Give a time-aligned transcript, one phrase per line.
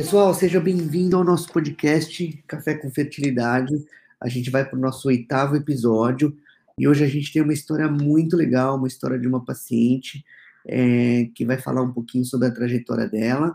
[0.00, 3.74] Pessoal, seja bem-vindo ao nosso podcast Café com Fertilidade.
[4.18, 6.34] A gente vai para o nosso oitavo episódio
[6.78, 10.24] e hoje a gente tem uma história muito legal, uma história de uma paciente
[10.66, 13.54] é, que vai falar um pouquinho sobre a trajetória dela.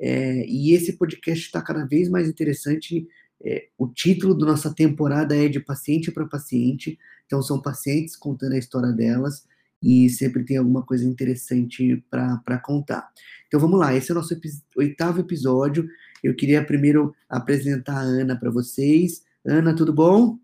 [0.00, 3.06] É, e esse podcast está cada vez mais interessante.
[3.44, 8.54] É, o título da nossa temporada é de paciente para paciente, então são pacientes contando
[8.54, 9.44] a história delas
[9.82, 13.10] e sempre tem alguma coisa interessante para contar.
[13.52, 14.34] Então vamos lá, esse é o nosso
[14.74, 15.86] oitavo episódio.
[16.24, 19.26] Eu queria primeiro apresentar a Ana para vocês.
[19.44, 20.38] Ana, tudo bom?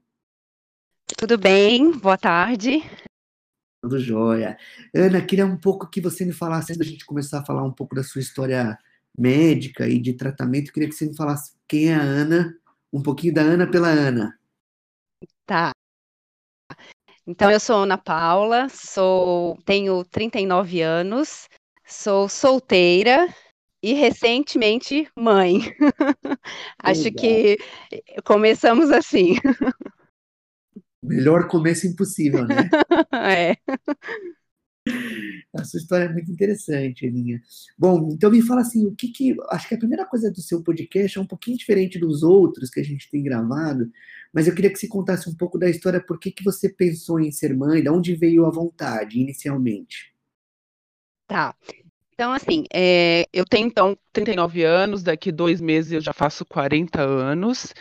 [1.16, 2.82] Tudo bem, boa tarde.
[3.80, 4.58] Tudo jóia.
[4.94, 7.72] Ana, queria um pouco que você me falasse, antes da gente começar a falar um
[7.72, 8.78] pouco da sua história
[9.16, 12.54] médica e de tratamento, queria que você me falasse quem é a Ana,
[12.92, 14.38] um pouquinho da Ana pela Ana.
[15.46, 15.70] Tá.
[17.26, 21.48] Então, eu sou Ana Paula, sou, tenho 39 anos,
[21.88, 23.26] sou solteira
[23.82, 25.60] e recentemente mãe.
[26.78, 27.56] Acho que
[28.24, 29.36] começamos assim.
[31.02, 32.68] Melhor começo impossível, né?
[33.14, 33.56] é.
[35.54, 37.40] A sua história é muito interessante, Aninha.
[37.78, 39.36] Bom, então me fala assim, o que que...
[39.50, 42.80] Acho que a primeira coisa do seu podcast é um pouquinho diferente dos outros que
[42.80, 43.90] a gente tem gravado,
[44.32, 47.20] mas eu queria que você contasse um pouco da história, por que que você pensou
[47.20, 50.17] em ser mãe, de onde veio a vontade, inicialmente?
[51.28, 51.54] Tá.
[52.14, 57.00] Então, assim, é, eu tenho, então, 39 anos, daqui dois meses eu já faço 40
[57.00, 57.72] anos,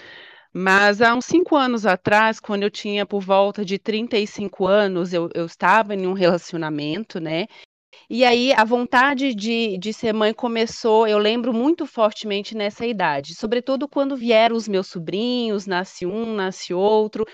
[0.54, 5.30] mas há uns cinco anos atrás, quando eu tinha por volta de 35 anos, eu,
[5.34, 7.48] eu estava em um relacionamento, né?
[8.10, 13.34] E aí a vontade de, de ser mãe começou, eu lembro muito fortemente nessa idade,
[13.34, 17.26] sobretudo quando vieram os meus sobrinhos, nasce um, nasce outro.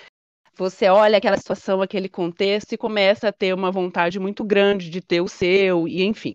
[0.56, 5.02] Você olha aquela situação, aquele contexto e começa a ter uma vontade muito grande de
[5.02, 6.34] ter o seu, e enfim.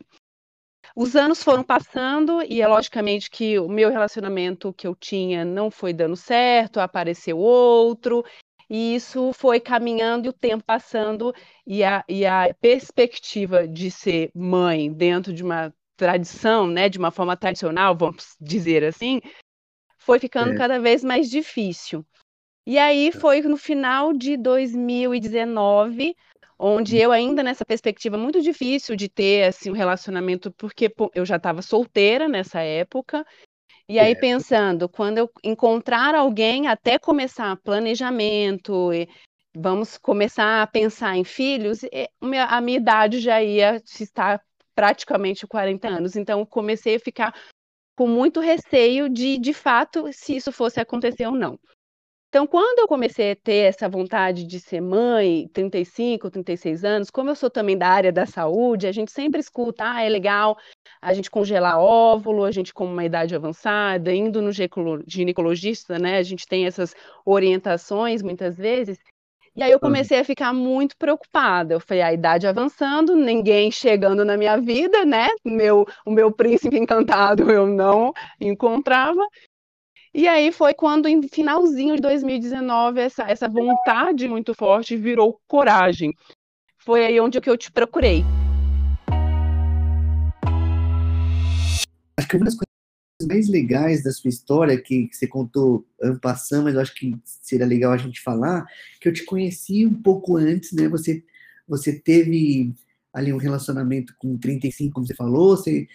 [0.96, 5.70] Os anos foram passando e é logicamente que o meu relacionamento que eu tinha não
[5.70, 8.24] foi dando certo, apareceu outro,
[8.68, 11.32] e isso foi caminhando e o tempo passando,
[11.64, 17.10] e a, e a perspectiva de ser mãe dentro de uma tradição, né, de uma
[17.10, 19.20] forma tradicional, vamos dizer assim,
[19.98, 20.56] foi ficando é.
[20.56, 22.04] cada vez mais difícil.
[22.70, 26.14] E aí foi no final de 2019
[26.58, 31.36] onde eu ainda nessa perspectiva muito difícil de ter assim um relacionamento, porque eu já
[31.36, 33.24] estava solteira nessa época.
[33.88, 38.90] E aí pensando, quando eu encontrar alguém, até começar planejamento,
[39.56, 41.80] vamos começar a pensar em filhos,
[42.50, 44.42] a minha idade já ia estar
[44.74, 46.16] praticamente 40 anos.
[46.16, 47.34] Então comecei a ficar
[47.96, 51.58] com muito receio de, de fato, se isso fosse acontecer ou não.
[52.28, 57.30] Então, quando eu comecei a ter essa vontade de ser mãe, 35, 36 anos, como
[57.30, 60.58] eu sou também da área da saúde, a gente sempre escuta, ah, é legal
[61.00, 64.50] a gente congelar óvulo, a gente com uma idade avançada, indo no
[65.06, 66.94] ginecologista, né, a gente tem essas
[67.24, 68.98] orientações muitas vezes,
[69.56, 71.74] e aí eu comecei a ficar muito preocupada.
[71.74, 75.26] Eu falei, a idade avançando, ninguém chegando na minha vida, né?
[75.44, 79.20] Meu, o meu príncipe encantado eu não encontrava.
[80.18, 86.12] E aí foi quando, em finalzinho de 2019, essa, essa vontade muito forte virou coragem.
[86.76, 88.24] Foi aí onde eu te procurei.
[92.18, 96.18] Acho que uma das coisas mais legais da sua história, que, que você contou ano
[96.18, 98.66] passado, mas eu acho que seria legal a gente falar,
[99.00, 100.88] que eu te conheci um pouco antes, né?
[100.88, 101.22] Você,
[101.64, 102.74] você teve
[103.14, 105.86] ali um relacionamento com 35, como você falou, você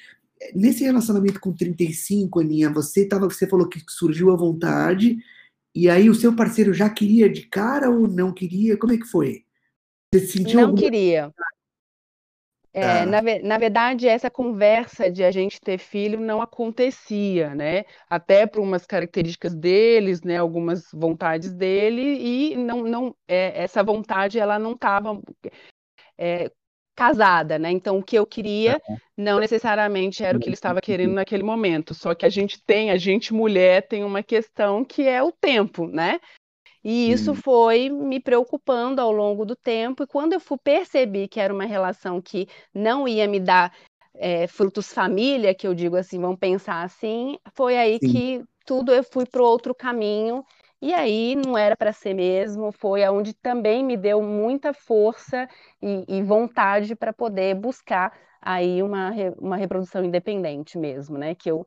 [0.53, 5.17] nesse relacionamento com 35, Aninha, você tava, você falou que surgiu a vontade,
[5.75, 8.77] e aí o seu parceiro já queria de cara ou não queria?
[8.77, 9.43] Como é que foi?
[10.13, 10.81] Você sentiu não alguma...
[10.81, 11.33] queria.
[12.75, 13.05] É, tá.
[13.05, 17.85] na, na, verdade, essa conversa de a gente ter filho não acontecia, né?
[18.09, 20.37] Até por umas características deles, né?
[20.37, 25.21] Algumas vontades dele e não, não é, essa vontade ela não estava
[26.17, 26.51] é,
[26.95, 27.71] casada, né?
[27.71, 28.81] Então, o que eu queria
[29.17, 31.93] não necessariamente era o que ele estava querendo naquele momento.
[31.93, 35.87] Só que a gente tem, a gente mulher tem uma questão que é o tempo,
[35.87, 36.19] né?
[36.83, 40.03] E isso foi me preocupando ao longo do tempo.
[40.03, 43.73] E quando eu fui perceber que era uma relação que não ia me dar
[44.15, 48.11] é, frutos família, que eu digo assim, vamos pensar assim, foi aí Sim.
[48.11, 50.43] que tudo eu fui para outro caminho
[50.83, 55.47] e aí não era para ser mesmo, foi aonde também me deu muita força
[55.81, 61.35] e, e vontade para poder buscar aí uma, uma reprodução independente mesmo, né?
[61.35, 61.65] Que eu,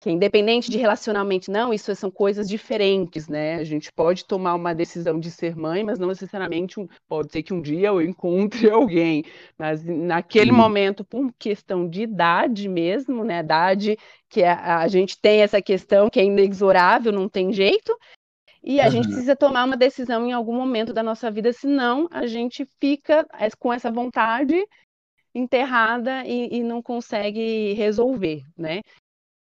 [0.00, 3.56] que independente de relacionamento, não, isso são coisas diferentes, né?
[3.56, 7.42] A gente pode tomar uma decisão de ser mãe, mas não necessariamente um, pode ser
[7.42, 9.22] que um dia eu encontre alguém,
[9.58, 10.56] mas naquele uhum.
[10.56, 13.40] momento, por questão de idade mesmo, né?
[13.40, 13.98] Idade
[14.30, 17.94] que a, a, gente tem essa questão que é inexorável, não tem jeito,
[18.66, 18.90] e a uhum.
[18.90, 23.24] gente precisa tomar uma decisão em algum momento da nossa vida, senão a gente fica
[23.60, 24.56] com essa vontade
[25.32, 28.80] enterrada e, e não consegue resolver, né?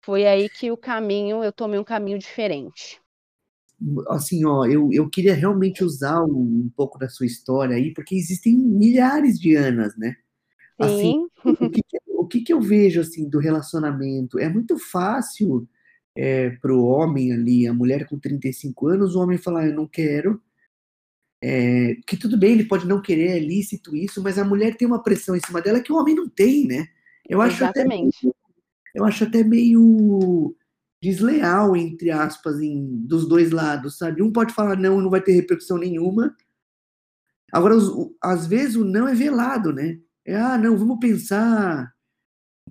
[0.04, 3.00] Foi aí que o caminho, eu tomei um caminho diferente.
[4.10, 8.14] Assim, ó, eu, eu queria realmente usar um, um pouco da sua história aí, porque
[8.14, 10.14] existem milhares de Anas, né?
[10.78, 11.28] Assim, Sim.
[11.44, 14.38] o, que, o que, que eu vejo, assim, do relacionamento?
[14.38, 15.68] É muito fácil
[16.20, 19.86] é, para o homem ali, a mulher com 35 anos, o homem falar, eu não
[19.86, 20.38] quero,
[21.42, 24.86] é, que tudo bem, ele pode não querer, é lícito isso, mas a mulher tem
[24.86, 26.86] uma pressão em cima dela que o homem não tem, né?
[27.26, 28.28] Eu acho Exatamente.
[28.28, 28.36] Até,
[28.94, 30.54] eu acho até meio
[31.02, 34.22] desleal, entre aspas, em, dos dois lados, sabe?
[34.22, 36.36] Um pode falar não, não vai ter repercussão nenhuma.
[37.50, 39.98] Agora, os, às vezes o não é velado, né?
[40.26, 41.90] É, ah, não, vamos pensar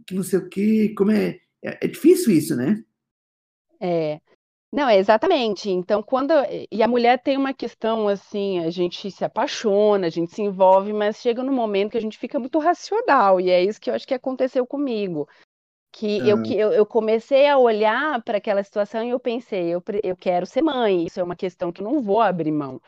[0.05, 1.39] que não sei o quê, como é.
[1.63, 2.83] É, é difícil isso, né?
[3.79, 4.19] É.
[4.71, 5.69] Não, é exatamente.
[5.69, 6.31] Então, quando.
[6.71, 10.93] E a mulher tem uma questão assim, a gente se apaixona, a gente se envolve,
[10.93, 13.95] mas chega no momento que a gente fica muito racional, e é isso que eu
[13.95, 15.27] acho que aconteceu comigo
[15.91, 19.83] que eu, que eu, eu comecei a olhar para aquela situação e eu pensei, eu,
[20.03, 22.81] eu quero ser mãe, isso é uma questão que eu não vou abrir mão.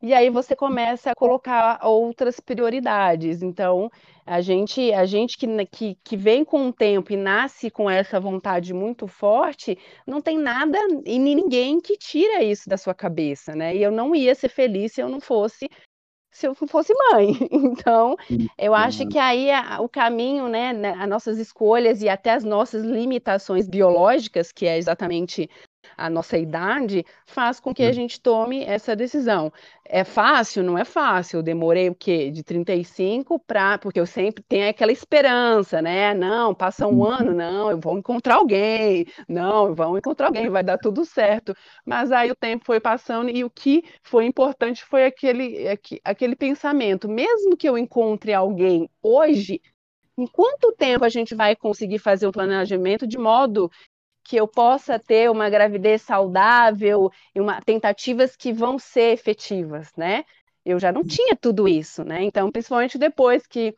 [0.00, 3.42] E aí você começa a colocar outras prioridades.
[3.42, 3.90] Então,
[4.24, 8.20] a gente, a gente que, que, que vem com o tempo e nasce com essa
[8.20, 13.74] vontade muito forte, não tem nada e ninguém que tira isso da sua cabeça, né?
[13.74, 15.68] E eu não ia ser feliz se eu não fosse
[16.30, 17.32] se eu fosse mãe.
[17.50, 18.16] Então,
[18.56, 22.44] eu acho que aí a, o caminho, né, né, as nossas escolhas e até as
[22.44, 25.48] nossas limitações biológicas, que é exatamente
[25.98, 27.92] a nossa idade, faz com que a hum.
[27.92, 29.52] gente tome essa decisão.
[29.84, 30.62] É fácil?
[30.62, 31.38] Não é fácil.
[31.38, 32.30] Eu demorei o quê?
[32.30, 33.78] De 35 para.
[33.78, 36.14] Porque eu sempre tenho aquela esperança, né?
[36.14, 39.06] Não, passa um ano, não, eu vou encontrar alguém.
[39.28, 41.54] Não, vão encontrar alguém, vai dar tudo certo.
[41.84, 45.66] Mas aí o tempo foi passando e o que foi importante foi aquele,
[46.04, 47.08] aquele pensamento.
[47.08, 49.60] Mesmo que eu encontre alguém hoje,
[50.18, 53.70] em quanto tempo a gente vai conseguir fazer o planejamento de modo
[54.28, 60.22] que eu possa ter uma gravidez saudável e uma, tentativas que vão ser efetivas, né?
[60.62, 62.22] Eu já não tinha tudo isso, né?
[62.24, 63.74] Então, principalmente depois que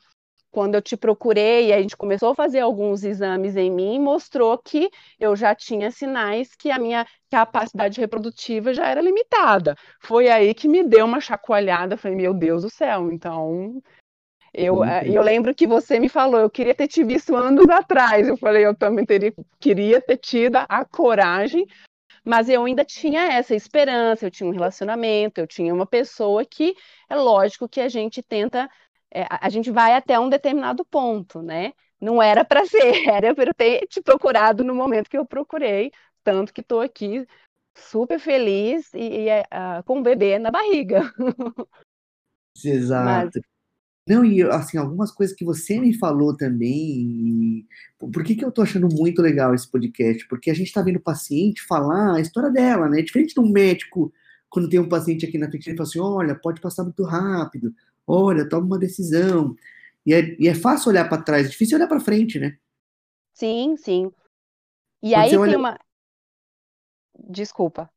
[0.50, 4.90] quando eu te procurei a gente começou a fazer alguns exames em mim, mostrou que
[5.20, 9.76] eu já tinha sinais que a minha capacidade reprodutiva já era limitada.
[10.00, 13.80] Foi aí que me deu uma chacoalhada, falei, meu Deus do céu, então
[14.52, 18.26] eu, eh, eu lembro que você me falou, eu queria ter te visto anos atrás.
[18.28, 21.66] Eu falei, eu também teria, queria ter tido a coragem,
[22.24, 26.74] mas eu ainda tinha essa esperança, eu tinha um relacionamento, eu tinha uma pessoa que
[27.08, 28.68] é lógico que a gente tenta,
[29.12, 31.72] é, a gente vai até um determinado ponto, né?
[32.00, 35.92] Não era para ser, era para eu ter te procurado no momento que eu procurei,
[36.24, 37.26] tanto que estou aqui
[37.76, 41.02] super feliz e, e uh, com o bebê na barriga.
[42.64, 43.30] Exato.
[43.36, 43.44] Mas,
[44.08, 47.66] não, e assim, algumas coisas que você me falou também.
[47.98, 50.26] Por que, que eu tô achando muito legal esse podcast?
[50.26, 53.02] Porque a gente tá vendo o paciente falar a história dela, né?
[53.02, 54.12] Diferente de um médico,
[54.48, 57.74] quando tem um paciente aqui na frente, ele fala assim: olha, pode passar muito rápido,
[58.06, 59.54] olha, toma uma decisão.
[60.04, 62.56] E é, e é fácil olhar para trás, é difícil olhar para frente, né?
[63.34, 64.10] Sim, sim.
[65.02, 65.58] E Quando aí tem olha...
[65.58, 65.78] uma.
[67.28, 67.88] Desculpa.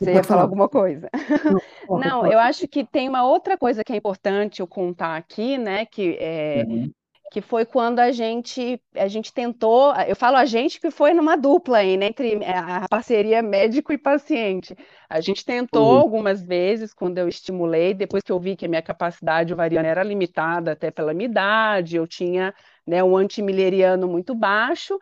[0.00, 1.08] Você ia falar alguma coisa.
[1.88, 5.56] Não, Não, eu acho que tem uma outra coisa que é importante eu contar aqui,
[5.56, 5.86] né?
[5.86, 6.90] Que, é, uhum.
[7.30, 11.36] que foi quando a gente, a gente tentou, eu falo a gente que foi numa
[11.36, 14.74] dupla aí, né, entre a parceria médico e paciente.
[15.08, 15.98] A gente tentou uhum.
[16.00, 20.02] algumas vezes, quando eu estimulei, depois que eu vi que a minha capacidade ovariana era
[20.02, 22.52] limitada até pela minha idade, eu tinha
[22.84, 24.98] né, um antimileriano muito baixo,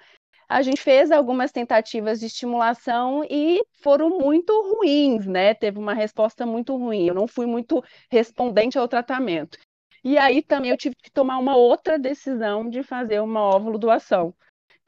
[0.53, 5.55] a gente fez algumas tentativas de estimulação e foram muito ruins, né?
[5.55, 7.07] Teve uma resposta muito ruim.
[7.09, 9.59] Eu não fui muito respondente ao tratamento.
[10.05, 14.35] E aí também eu tive que tomar uma outra decisão de fazer uma óvulo doação.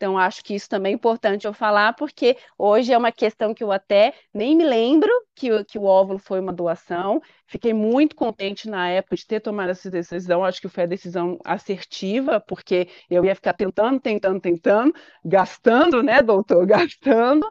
[0.05, 3.65] Então, acho que isso também é importante eu falar, porque hoje é uma questão que
[3.65, 7.23] eu até nem me lembro que, que o óvulo foi uma doação.
[7.47, 10.45] Fiquei muito contente na época de ter tomado essa decisão.
[10.45, 14.95] Acho que foi a decisão assertiva, porque eu ia ficar tentando, tentando, tentando,
[15.25, 16.67] gastando, né, doutor?
[16.69, 17.51] Gastando.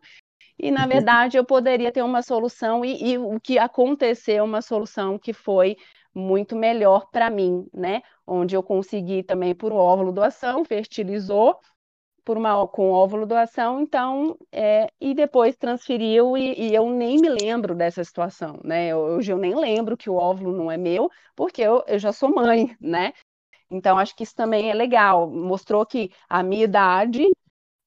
[0.59, 5.17] E, na verdade, eu poderia ter uma solução, e, e o que aconteceu, uma solução
[5.17, 5.75] que foi
[6.13, 8.03] muito melhor para mim, né?
[8.27, 11.57] Onde eu consegui também por óvulo doação, fertilizou,
[12.23, 17.29] por uma com óvulo doação, então é, e depois transferiu e, e, eu nem me
[17.29, 18.95] lembro dessa situação, né?
[18.95, 22.29] Hoje eu nem lembro que o óvulo não é meu, porque eu, eu já sou
[22.33, 23.13] mãe, né?
[23.71, 25.29] Então acho que isso também é legal.
[25.31, 27.23] Mostrou que a minha idade,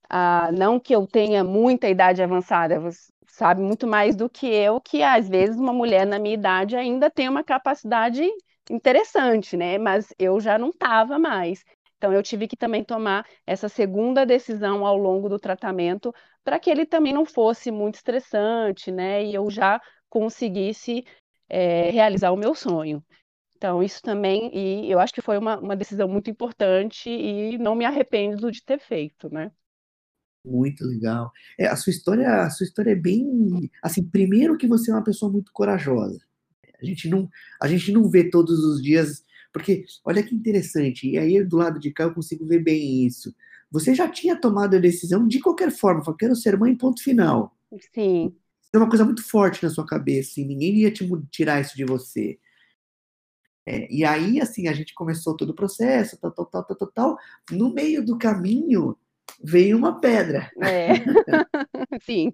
[0.09, 4.81] ah, não que eu tenha muita idade avançada, você sabe muito mais do que eu,
[4.81, 8.23] que às vezes uma mulher na minha idade ainda tem uma capacidade
[8.71, 9.79] interessante, né?
[9.79, 11.65] Mas eu já não estava mais.
[11.97, 16.71] Então, eu tive que também tomar essa segunda decisão ao longo do tratamento para que
[16.71, 19.25] ele também não fosse muito estressante, né?
[19.25, 21.05] E eu já conseguisse
[21.49, 23.05] é, realizar o meu sonho.
[23.57, 27.75] Então, isso também, e eu acho que foi uma, uma decisão muito importante e não
[27.75, 29.51] me arrependo de ter feito, né?
[30.45, 31.33] Muito legal.
[31.59, 35.03] É, a sua história, a sua história é bem, assim, primeiro que você é uma
[35.03, 36.21] pessoa muito corajosa.
[36.81, 37.29] A gente não,
[37.61, 39.25] a gente não vê todos os dias
[39.57, 43.35] porque, olha que interessante, e aí do lado de cá eu consigo ver bem isso.
[43.71, 47.57] Você já tinha tomado a decisão de qualquer forma, falou, quero ser mãe, ponto final.
[47.95, 48.37] Sim.
[48.71, 51.87] É uma coisa muito forte na sua cabeça, e ninguém ia te tirar isso de
[51.87, 52.39] você.
[53.65, 56.89] É, e aí, assim, a gente começou todo o processo, tal, tal, tal, tal, tal,
[56.93, 57.19] tal.
[57.51, 58.95] No meio do caminho,
[59.43, 60.51] veio uma pedra.
[60.63, 60.93] É.
[62.05, 62.31] Sim.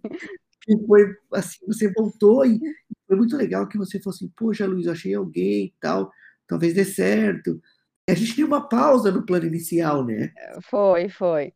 [0.69, 2.59] E foi assim, você voltou e
[3.07, 6.11] foi muito legal que você falou assim, poxa, Luiz, achei alguém e tal
[6.53, 7.59] talvez dê certo.
[8.07, 10.31] A gente deu uma pausa no plano inicial, né?
[10.61, 11.55] Foi, foi.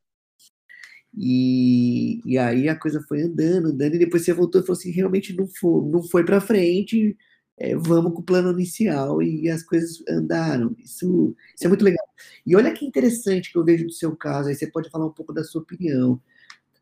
[1.14, 4.90] E, e aí a coisa foi andando, andando, e depois você voltou e falou assim:
[4.90, 7.14] realmente não foi, não foi para frente,
[7.58, 10.74] é, vamos com o plano inicial, e as coisas andaram.
[10.78, 12.04] Isso, isso é muito legal.
[12.46, 15.12] E olha que interessante que eu vejo do seu caso, aí você pode falar um
[15.12, 16.20] pouco da sua opinião.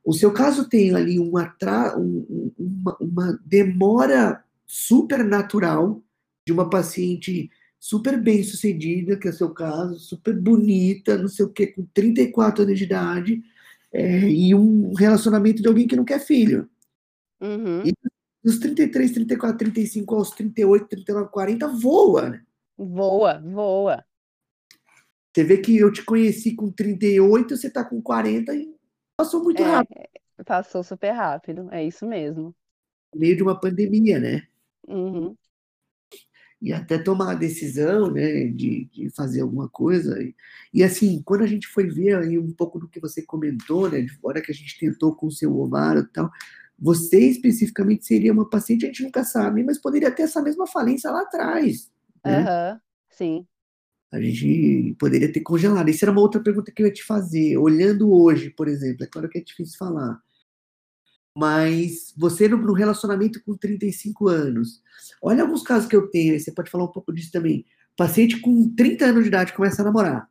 [0.04, 1.52] O seu caso tem ali uma,
[1.96, 6.00] um, uma, uma demora super natural
[6.46, 7.50] de uma paciente
[7.84, 11.84] super bem sucedida, que é o seu caso, super bonita, não sei o que, com
[11.92, 13.42] 34 anos de idade,
[13.92, 16.66] é, e um relacionamento de alguém que não quer filho.
[17.42, 17.82] Uhum.
[17.84, 17.92] E
[18.42, 22.42] dos 33, 34, 35 aos 38, 39, 40, voa, né?
[22.74, 24.02] Voa, voa.
[25.30, 28.74] Você vê que eu te conheci com 38, você tá com 40 e
[29.14, 30.00] passou muito é, rápido.
[30.46, 32.56] Passou super rápido, é isso mesmo.
[33.12, 34.42] No meio de uma pandemia, né?
[34.88, 35.36] Uhum
[36.64, 40.18] e até tomar a decisão né, de, de fazer alguma coisa.
[40.22, 40.34] E,
[40.72, 44.00] e, assim, quando a gente foi ver aí um pouco do que você comentou, né,
[44.00, 46.30] de fora que a gente tentou com o seu ovário e tal,
[46.78, 51.10] você especificamente seria uma paciente, a gente nunca sabe, mas poderia ter essa mesma falência
[51.10, 51.92] lá atrás.
[52.24, 52.40] Né?
[52.40, 52.80] Uhum,
[53.10, 53.46] sim.
[54.10, 55.90] A gente poderia ter congelado.
[55.90, 57.58] Isso era uma outra pergunta que eu ia te fazer.
[57.58, 60.18] Olhando hoje, por exemplo, é claro que é difícil falar
[61.36, 64.82] mas você no, relacionamento com 35 anos.
[65.20, 67.66] Olha alguns casos que eu tenho, você pode falar um pouco disso também.
[67.96, 70.28] Paciente com 30 anos de idade começa a namorar.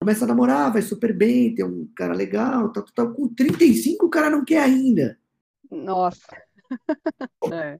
[0.00, 3.14] Começa a namorar, vai super bem, tem um cara legal, tal, tal, tal.
[3.14, 5.18] Com 35 o cara não quer ainda.
[5.70, 6.36] Nossa.
[7.52, 7.78] é.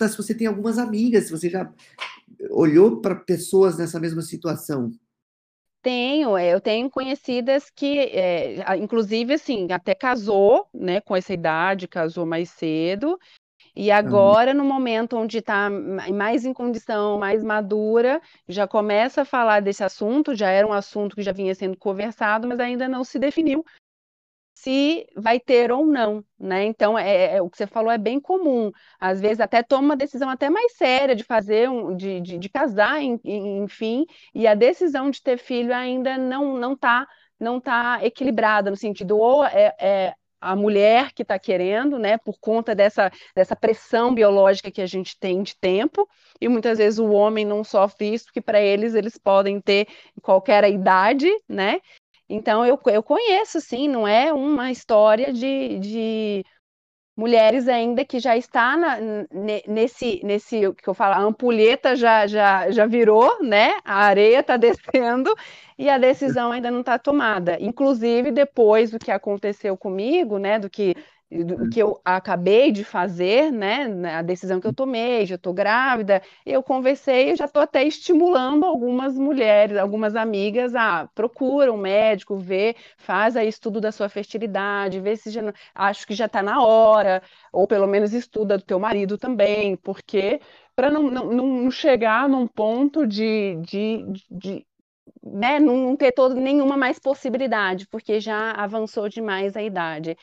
[0.00, 1.70] Se você tem algumas amigas, se você já
[2.50, 4.90] olhou para pessoas nessa mesma situação.
[5.82, 11.86] Tenho, é, eu tenho conhecidas que, é, inclusive, assim, até casou, né, com essa idade,
[11.86, 13.16] casou mais cedo,
[13.74, 19.60] e agora, no momento onde está mais em condição, mais madura, já começa a falar
[19.60, 23.18] desse assunto, já era um assunto que já vinha sendo conversado, mas ainda não se
[23.18, 23.62] definiu
[24.66, 26.64] se vai ter ou não, né?
[26.64, 28.72] Então, é, é, o que você falou é bem comum.
[28.98, 32.48] Às vezes até toma uma decisão até mais séria de fazer, um, de, de, de
[32.48, 37.06] casar, enfim, e a decisão de ter filho ainda não não está
[37.38, 42.38] não tá equilibrada no sentido ou é, é a mulher que está querendo, né, por
[42.38, 46.08] conta dessa, dessa pressão biológica que a gente tem de tempo,
[46.40, 49.88] e muitas vezes o homem não sofre isso, porque para eles eles podem ter
[50.22, 51.80] qualquer idade, né,
[52.28, 56.44] então, eu, eu conheço, sim, não é uma história de, de
[57.16, 58.98] mulheres ainda que já está na,
[59.66, 63.78] nesse, nesse que eu falo, a ampulheta já, já, já virou, né?
[63.84, 65.34] A areia está descendo
[65.78, 67.56] e a decisão ainda não está tomada.
[67.60, 70.58] Inclusive, depois do que aconteceu comigo, né?
[70.58, 70.94] Do que
[71.30, 76.22] do que eu acabei de fazer, né, a decisão que eu tomei, já estou grávida,
[76.44, 82.36] eu conversei, eu já estou até estimulando algumas mulheres, algumas amigas a procura um médico,
[82.36, 85.42] vê, faz aí estudo da sua fertilidade, vê se já,
[85.74, 87.20] acho que já está na hora,
[87.52, 90.40] ou pelo menos estuda do teu marido também, porque
[90.76, 94.66] para não, não, não chegar num ponto de, de, de
[95.22, 100.16] né, não ter todo, nenhuma mais possibilidade, porque já avançou demais a idade.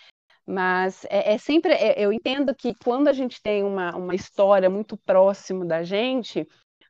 [0.46, 4.70] Mas é, é sempre, é, eu entendo que quando a gente tem uma, uma história
[4.70, 6.48] muito próximo da gente,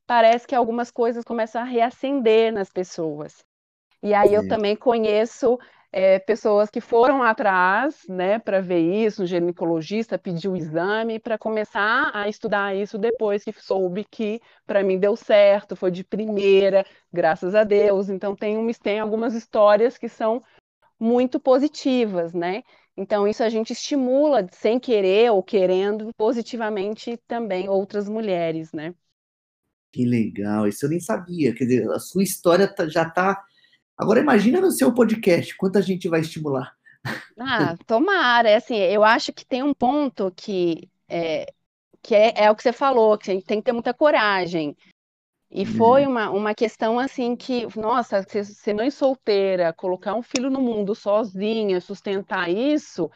[0.07, 3.43] parece que algumas coisas começam a reacender nas pessoas.
[4.01, 5.57] E aí eu também conheço
[5.93, 11.37] é, pessoas que foram atrás, né, para ver isso, um ginecologista pediu o exame para
[11.37, 16.83] começar a estudar isso depois que soube que para mim deu certo, foi de primeira,
[17.13, 18.09] graças a Deus.
[18.09, 20.43] Então tem, tem algumas histórias que são
[20.99, 22.63] muito positivas, né?
[22.95, 28.93] Então, isso a gente estimula, sem querer ou querendo, positivamente também outras mulheres, né?
[29.91, 31.53] Que legal, isso eu nem sabia.
[31.53, 33.43] Quer dizer, a sua história tá, já está.
[33.97, 36.75] Agora, imagina no seu podcast, quanta gente vai estimular.
[37.37, 38.49] Ah, tomara.
[38.49, 41.51] É assim, eu acho que tem um ponto que é,
[42.01, 44.75] que é, é o que você falou, que a gente tem que ter muita coragem.
[45.53, 46.11] E foi uhum.
[46.11, 50.95] uma, uma questão assim que, nossa, ser, ser mãe solteira, colocar um filho no mundo
[50.95, 53.11] sozinha, sustentar isso,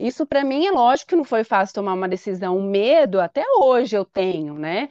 [0.00, 2.56] isso para mim é lógico que não foi fácil tomar uma decisão.
[2.56, 4.88] O medo até hoje eu tenho, né?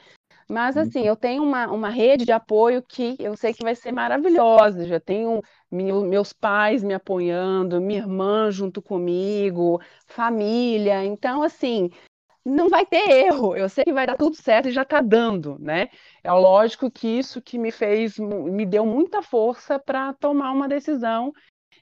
[0.47, 3.91] Mas assim, eu tenho uma, uma rede de apoio que eu sei que vai ser
[3.91, 4.85] maravilhosa.
[4.85, 11.03] Já tenho meus pais me apoiando, minha irmã junto comigo, família.
[11.03, 11.89] Então, assim,
[12.45, 13.55] não vai ter erro.
[13.55, 15.89] Eu sei que vai dar tudo certo e já está dando, né?
[16.23, 21.33] É lógico que isso que me fez, me deu muita força para tomar uma decisão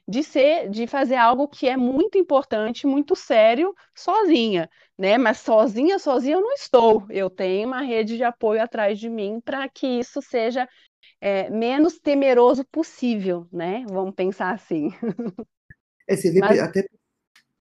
[0.07, 5.17] de ser, de fazer algo que é muito importante, muito sério, sozinha, né?
[5.17, 7.05] Mas sozinha, sozinha eu não estou.
[7.09, 10.67] Eu tenho uma rede de apoio atrás de mim para que isso seja
[11.19, 13.85] é, menos temeroso possível, né?
[13.89, 14.89] Vamos pensar assim.
[16.07, 16.57] É, você vê Mas...
[16.59, 16.87] até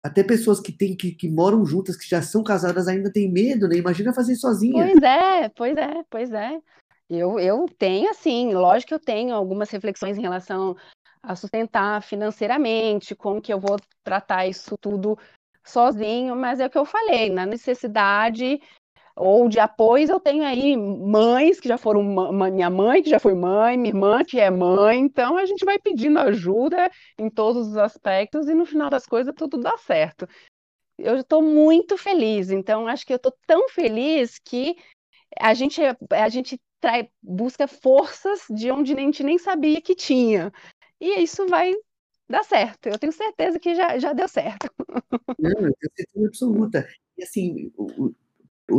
[0.04, 3.68] até pessoas que, tem, que, que moram juntas, que já são casadas, ainda têm medo,
[3.68, 3.76] né?
[3.76, 4.84] Imagina fazer sozinha.
[4.84, 6.60] Pois é, pois é, pois é.
[7.10, 10.76] Eu, eu tenho, assim, lógico que eu tenho algumas reflexões em relação
[11.22, 15.18] a sustentar financeiramente, como que eu vou tratar isso tudo
[15.64, 18.60] sozinho, mas é o que eu falei, na necessidade
[19.16, 23.34] ou de apoios, eu tenho aí mães que já foram minha mãe que já foi
[23.34, 27.78] mãe, minha irmã que é mãe, então a gente vai pedindo ajuda em todos os
[27.78, 30.28] aspectos e no final das coisas tudo dá certo.
[30.98, 34.76] Eu estou muito feliz, então acho que eu estou tão feliz que
[35.40, 40.52] a gente a gente trai, busca forças de onde a gente nem sabia que tinha.
[41.00, 41.74] E isso vai
[42.28, 42.88] dar certo.
[42.88, 44.70] Eu tenho certeza que já, já deu certo.
[45.40, 46.88] Não, eu tenho certeza absoluta.
[47.18, 48.14] E assim, o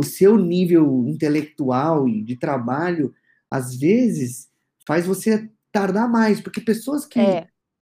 [0.01, 3.13] seu nível intelectual e de trabalho,
[3.51, 4.49] às vezes,
[4.87, 7.19] faz você tardar mais, porque pessoas que.
[7.19, 7.47] É.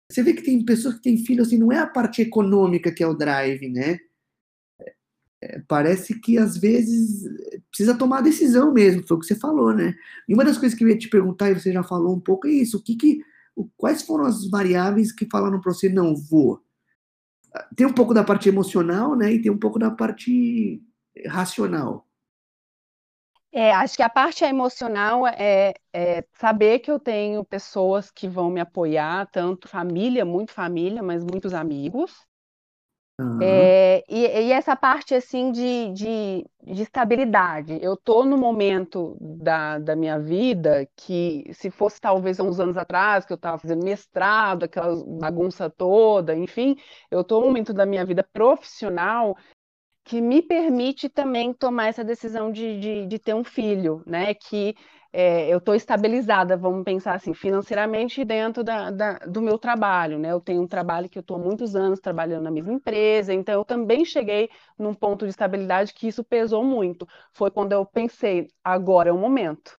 [0.10, 3.03] Você vê que tem pessoas que têm filho, assim, não é a parte econômica que
[3.03, 3.97] é o drive, né?
[5.41, 7.29] É, parece que às vezes
[7.69, 9.93] precisa tomar a decisão mesmo, foi o que você falou, né?
[10.27, 12.47] E uma das coisas que eu ia te perguntar, e você já falou um pouco,
[12.47, 13.21] é isso: o que, que
[13.75, 16.62] quais foram as variáveis que falaram para você, não vou?
[17.75, 19.33] Tem um pouco da parte emocional, né?
[19.33, 20.81] E tem um pouco da parte
[21.25, 22.06] racional?
[23.51, 28.51] É, acho que a parte emocional é, é, saber que eu tenho pessoas que vão
[28.51, 32.27] me apoiar, tanto família, muito família, mas muitos amigos.
[33.19, 33.39] Uhum.
[33.41, 37.80] É, e, e, essa parte assim de, de, de estabilidade.
[37.82, 42.77] Eu estou no momento da, da minha vida que, se fosse talvez há uns anos
[42.77, 46.75] atrás, que eu estava fazendo mestrado, aquela bagunça toda, enfim,
[47.10, 49.36] eu estou no momento da minha vida profissional
[50.08, 54.34] que me permite também tomar essa decisão de, de, de ter um filho, né?
[54.34, 54.76] Que
[55.13, 60.32] é, eu estou estabilizada, vamos pensar assim, financeiramente dentro da, da, do meu trabalho, né?
[60.32, 63.56] Eu tenho um trabalho que eu estou há muitos anos trabalhando na mesma empresa, então
[63.56, 67.08] eu também cheguei num ponto de estabilidade que isso pesou muito.
[67.34, 69.78] Foi quando eu pensei, agora é o momento.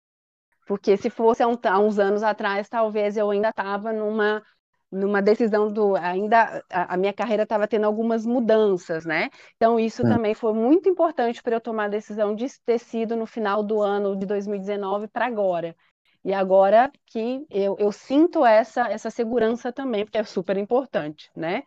[0.66, 4.42] Porque se fosse há, um, há uns anos atrás, talvez eu ainda estava numa
[4.90, 9.30] numa decisão do ainda a, a minha carreira estava tendo algumas mudanças, né?
[9.56, 10.08] Então isso é.
[10.08, 13.82] também foi muito importante para eu tomar a decisão de ter sido no final do
[13.82, 15.76] ano de 2019 para agora.
[16.24, 21.62] E agora que eu, eu sinto essa essa segurança também, porque é super importante, né?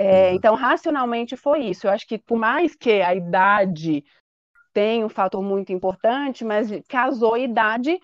[0.00, 1.88] É, então, racionalmente foi isso.
[1.88, 4.04] Eu acho que por mais que a idade
[4.72, 7.98] tenha um fator muito importante, mas casou a idade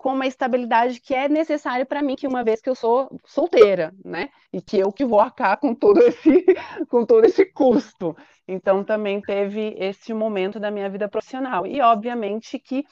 [0.00, 3.92] com uma estabilidade que é necessária para mim, que uma vez que eu sou solteira,
[4.02, 4.30] né?
[4.50, 6.42] E que eu que vou arcar com todo esse,
[6.88, 8.16] com todo esse custo.
[8.48, 11.66] Então também teve esse momento da minha vida profissional.
[11.66, 12.82] E obviamente que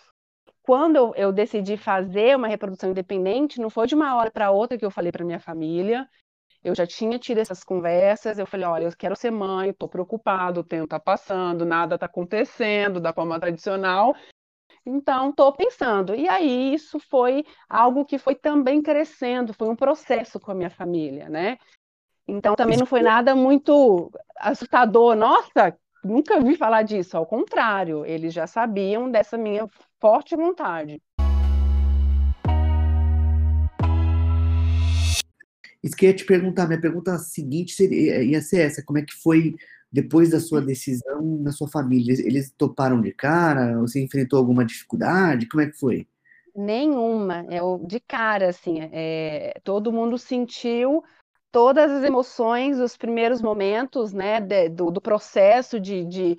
[0.63, 4.85] quando eu decidi fazer uma reprodução independente, não foi de uma hora para outra que
[4.85, 6.07] eu falei para minha família.
[6.63, 10.61] Eu já tinha tido essas conversas, eu falei, olha, eu quero ser mãe, estou preocupado,
[10.61, 14.15] o tempo está passando, nada está acontecendo da forma tradicional,
[14.89, 16.15] então estou pensando.
[16.15, 20.71] E aí isso foi algo que foi também crescendo, foi um processo com a minha
[20.71, 21.59] família, né?
[22.27, 28.33] Então também não foi nada muito assustador, nossa, nunca vi falar disso, ao contrário, eles
[28.33, 29.69] já sabiam dessa minha
[30.01, 31.03] forte vontade.
[35.83, 39.03] Isso que eu ia te perguntar, minha pergunta seguinte seria, ia ser essa, como é
[39.03, 39.55] que foi
[39.91, 42.13] depois da sua decisão na sua família?
[42.13, 43.79] Eles toparam de cara?
[43.81, 45.49] Você enfrentou alguma dificuldade?
[45.49, 46.07] Como é que foi?
[46.55, 51.05] Nenhuma, é de cara, assim, é, todo mundo sentiu
[51.53, 56.39] todas as emoções, os primeiros momentos, né, de, do, do, processo de, de,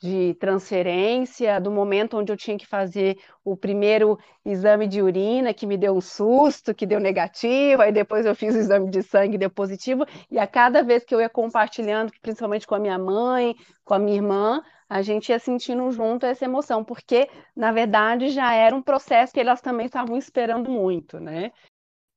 [0.00, 5.66] de transferência, do momento onde eu tinha que fazer o primeiro exame de urina, que
[5.66, 9.36] me deu um susto, que deu negativo, aí depois eu fiz o exame de sangue,
[9.36, 13.54] deu positivo, e a cada vez que eu ia compartilhando, principalmente com a minha mãe,
[13.84, 18.54] com a minha irmã, a gente ia sentindo junto essa emoção, porque, na verdade, já
[18.54, 21.52] era um processo que elas também estavam esperando muito, né?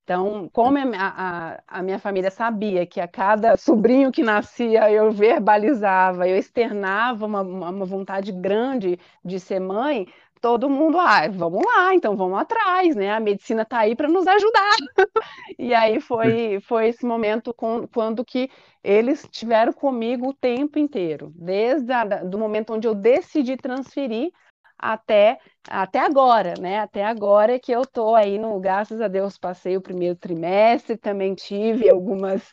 [0.04, 5.12] Então, como a, a, a, minha família sabia que a cada sobrinho que nascia eu
[5.12, 10.06] verbalizava, eu externava uma, uma vontade grande de ser mãe,
[10.42, 13.14] todo mundo, ah, vamos lá, então vamos atrás, né?
[13.14, 14.76] A medicina está aí para nos ajudar.
[15.58, 18.50] e aí foi, foi esse momento com, quando que
[18.84, 21.94] eles estiveram comigo o tempo inteiro, desde
[22.36, 24.34] o momento onde eu decidi transferir
[24.78, 26.80] até, até agora, né?
[26.80, 31.36] Até agora que eu tô aí no, graças a Deus, passei o primeiro trimestre, também
[31.36, 32.52] tive algumas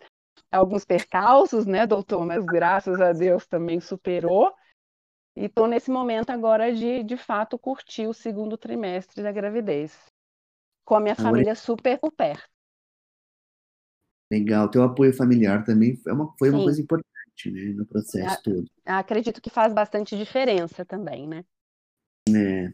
[0.51, 2.27] alguns percalços, né, doutor?
[2.27, 4.53] Mas graças a Deus também superou.
[5.37, 9.97] E estou nesse momento agora de, de fato, curtir o segundo trimestre da gravidez.
[10.85, 12.49] Com a minha família super por perto.
[14.31, 14.69] Legal.
[14.69, 18.65] Teu apoio familiar também foi uma, foi uma coisa importante, né, no processo a, todo.
[18.85, 21.45] Acredito que faz bastante diferença também, né?
[22.37, 22.73] É.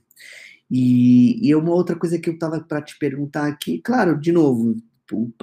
[0.70, 4.76] E, e uma outra coisa que eu estava para te perguntar aqui, claro, de novo,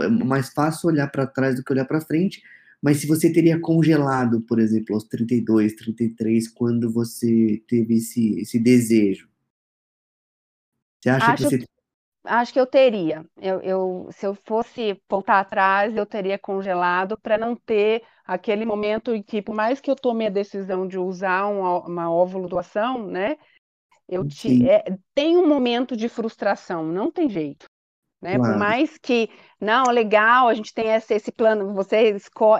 [0.02, 2.42] é mais fácil olhar para trás do que olhar para frente,
[2.82, 8.60] mas se você teria congelado, por exemplo, aos 32, 33, quando você teve esse, esse
[8.60, 9.30] desejo?
[11.02, 11.66] Você acha acho, que você.
[12.26, 13.26] Acho que eu teria.
[13.42, 19.16] Eu, eu, se eu fosse voltar atrás, eu teria congelado para não ter aquele momento
[19.16, 23.08] em que, por mais que eu tome a decisão de usar uma, uma óvulo doação,
[23.08, 23.38] né?
[24.08, 24.84] Eu te, é,
[25.16, 27.66] tem um momento de frustração, não tem jeito.
[28.22, 28.38] Né?
[28.38, 28.54] Claro.
[28.54, 32.18] Por mais que, não, legal, a gente tem esse, esse plano, você,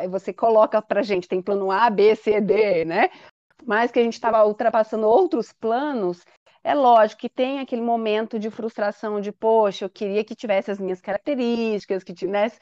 [0.10, 3.10] você coloca para gente, tem plano A, B, C, D, né?
[3.66, 6.26] Mas que a gente estava ultrapassando outros planos,
[6.64, 10.80] é lógico que tem aquele momento de frustração de, poxa, eu queria que tivesse as
[10.80, 12.60] minhas características, que tivesse.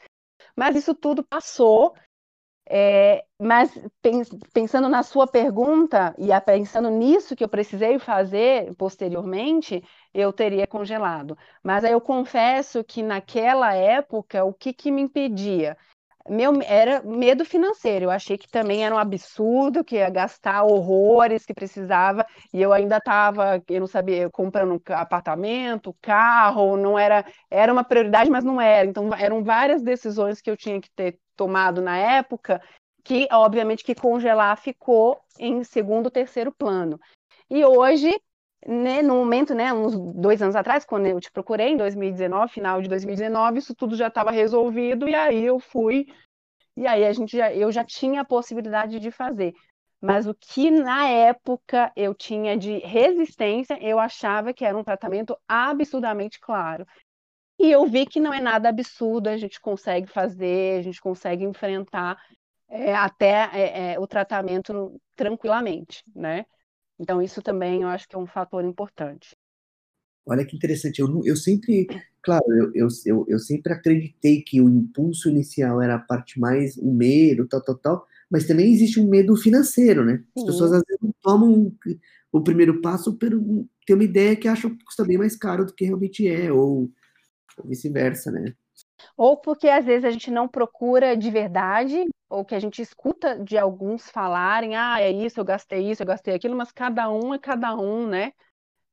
[0.56, 1.94] Mas isso tudo passou
[2.68, 3.72] é, mas
[4.52, 9.82] pensando na sua pergunta e pensando nisso que eu precisei fazer posteriormente,
[10.14, 11.36] eu teria congelado.
[11.62, 15.76] Mas aí eu confesso que naquela época, o que, que me impedia?
[16.28, 18.06] Meu, era medo financeiro.
[18.06, 22.72] Eu achei que também era um absurdo, que ia gastar horrores, que precisava, e eu
[22.72, 28.60] ainda estava, eu não sabia, comprando apartamento, carro, não era, era uma prioridade, mas não
[28.60, 28.86] era.
[28.86, 32.62] Então, eram várias decisões que eu tinha que ter tomado na época,
[33.04, 36.98] que obviamente que congelar ficou em segundo, terceiro plano.
[37.50, 38.10] E hoje,
[38.66, 42.80] né, no momento, né, uns dois anos atrás, quando eu te procurei, em 2019, final
[42.80, 46.06] de 2019, isso tudo já estava resolvido, e aí eu fui,
[46.76, 49.52] e aí a gente já, eu já tinha a possibilidade de fazer.
[50.00, 55.36] Mas o que na época eu tinha de resistência, eu achava que era um tratamento
[55.46, 56.84] absurdamente claro.
[57.58, 61.44] E eu vi que não é nada absurdo, a gente consegue fazer, a gente consegue
[61.44, 62.20] enfrentar
[62.68, 66.44] é, até é, é, o tratamento tranquilamente, né?
[66.98, 69.36] Então, isso também eu acho que é um fator importante.
[70.24, 71.86] Olha que interessante, eu, eu sempre,
[72.22, 76.92] claro, eu, eu, eu, sempre acreditei que o impulso inicial era a parte mais, o
[76.92, 80.22] medo, tal, tal, tal, mas também existe um medo financeiro, né?
[80.36, 80.46] As Sim.
[80.46, 81.74] pessoas às vezes não tomam
[82.30, 83.30] o primeiro passo por
[83.84, 86.88] ter uma ideia que acham que custa bem mais caro do que realmente é, ou
[87.58, 88.54] ou vice-versa, né?
[89.16, 93.38] Ou porque às vezes a gente não procura de verdade, ou que a gente escuta
[93.38, 97.34] de alguns falarem, ah, é isso, eu gastei isso, eu gastei aquilo, mas cada um
[97.34, 98.32] é cada um, né?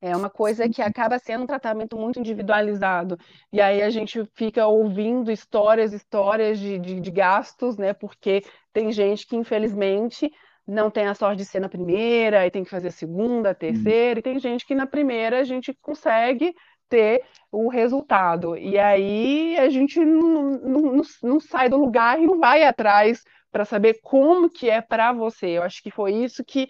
[0.01, 3.17] É uma coisa que acaba sendo um tratamento muito individualizado.
[3.51, 7.93] E aí a gente fica ouvindo histórias, histórias de, de, de gastos, né?
[7.93, 8.41] Porque
[8.71, 10.31] tem gente que, infelizmente,
[10.65, 13.55] não tem a sorte de ser na primeira, e tem que fazer a segunda, a
[13.55, 16.53] terceira, e tem gente que na primeira a gente consegue
[16.89, 18.57] ter o resultado.
[18.57, 23.65] E aí a gente não, não, não sai do lugar e não vai atrás para
[23.65, 25.57] saber como que é para você.
[25.57, 26.69] Eu acho que foi isso que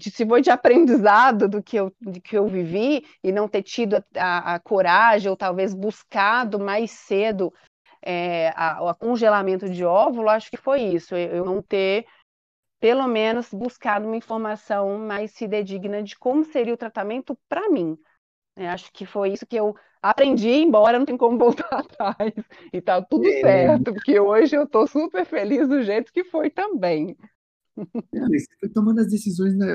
[0.00, 4.54] se foi de aprendizado do que eu, que eu vivi e não ter tido a,
[4.54, 7.52] a, coragem ou talvez buscado mais cedo
[8.02, 11.14] é, o congelamento de óvulo, acho que foi isso.
[11.14, 12.06] Eu, eu não ter
[12.80, 17.98] pelo menos buscado uma informação mais fidedigna de como seria o tratamento para mim.
[18.56, 22.32] É, acho que foi isso que eu aprendi, embora não tenha como voltar atrás.
[22.72, 23.40] E tá tudo é.
[23.40, 27.16] certo, porque hoje eu estou super feliz do jeito que foi também.
[27.76, 29.56] Não, você foi tomando as decisões.
[29.56, 29.66] Né?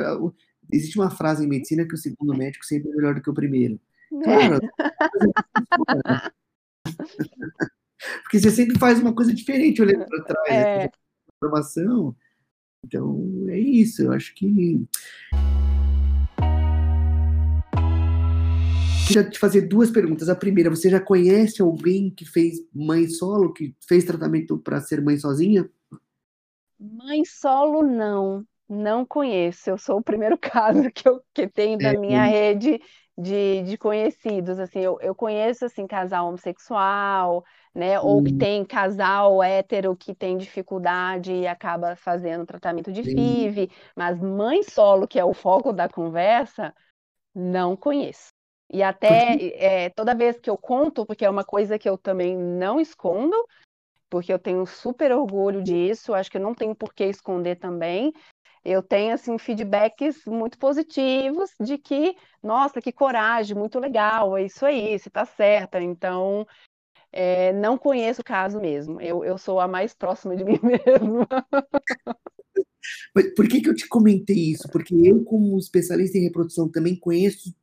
[0.71, 3.33] Existe uma frase em medicina que o segundo médico sempre é melhor do que o
[3.33, 3.79] primeiro.
[4.23, 4.59] Claro.
[5.95, 6.31] É.
[8.23, 10.49] porque você sempre faz uma coisa diferente olhando para trás.
[10.49, 10.85] Né?
[10.85, 10.91] É.
[11.38, 12.15] Informação.
[12.83, 14.03] Então, é isso.
[14.03, 14.85] Eu acho que
[19.05, 20.29] Queria te fazer duas perguntas.
[20.29, 25.01] A primeira, você já conhece alguém que fez mãe solo, que fez tratamento para ser
[25.01, 25.69] mãe sozinha?
[26.79, 28.43] Mãe solo, não.
[28.67, 29.69] Não conheço.
[29.69, 32.29] Eu sou o primeiro caso que eu que tenho da é, minha é.
[32.29, 32.81] rede
[33.17, 34.59] de, de conhecidos.
[34.59, 37.99] Assim, eu, eu conheço assim, casal homossexual, né?
[37.99, 44.19] Ou que tem casal hétero que tem dificuldade e acaba fazendo tratamento de FIV, mas
[44.19, 46.73] mãe solo, que é o foco da conversa,
[47.33, 48.34] não conheço.
[48.71, 52.36] E até é, toda vez que eu conto, porque é uma coisa que eu também
[52.36, 53.36] não escondo,
[54.10, 58.12] porque eu tenho super orgulho disso, acho que eu não tenho por que esconder também.
[58.63, 64.65] Eu tenho assim feedbacks muito positivos de que, nossa, que coragem, muito legal, é isso
[64.65, 65.80] aí, você está certa.
[65.80, 66.47] Então,
[67.12, 68.99] é, não conheço o caso mesmo.
[68.99, 71.28] Eu, eu sou a mais próxima de mim mesma.
[73.36, 74.67] Por que, que eu te comentei isso?
[74.69, 77.54] Porque eu, como especialista em reprodução, também conheço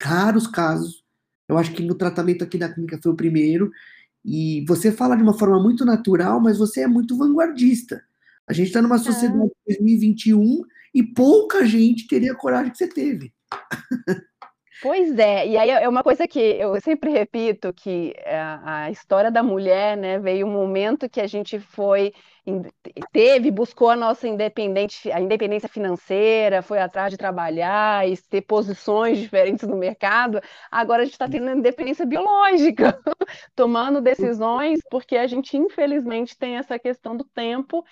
[0.00, 1.04] raros casos.
[1.48, 3.70] Eu acho que no tratamento aqui da clínica foi o primeiro.
[4.24, 8.02] E você fala de uma forma muito natural, mas você é muito vanguardista.
[8.46, 8.98] A gente está numa é.
[8.98, 10.62] sociedade de 2021
[10.94, 13.32] e pouca gente teria a coragem que você teve.
[14.80, 19.28] Pois é, e aí é uma coisa que eu sempre repito, que a, a história
[19.28, 22.12] da mulher, né, veio um momento que a gente foi,
[23.10, 29.18] teve, buscou a nossa independente, a independência financeira, foi atrás de trabalhar e ter posições
[29.18, 33.00] diferentes no mercado, agora a gente está tendo independência biológica,
[33.56, 37.84] tomando decisões, porque a gente, infelizmente, tem essa questão do tempo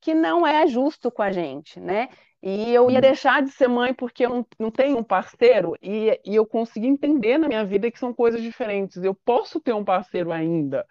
[0.00, 2.08] que não é justo com a gente, né?
[2.42, 3.00] E eu ia uhum.
[3.00, 6.88] deixar de ser mãe porque eu não, não tenho um parceiro, e, e eu consegui
[6.88, 9.02] entender na minha vida que são coisas diferentes.
[9.04, 10.84] Eu posso ter um parceiro ainda.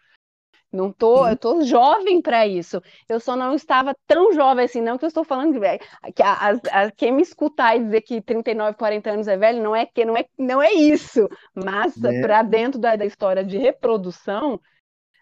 [0.72, 2.82] Não tô, eu tô jovem para isso.
[3.10, 5.82] Eu só não estava tão jovem assim, não que eu estou falando velho.
[6.16, 9.62] Que a, a, a, quem me escutar e dizer que 39, 40 anos é velho,
[9.62, 11.28] não é que não é, não é isso.
[11.54, 12.22] Mas é.
[12.22, 14.62] para dentro da, da história de reprodução,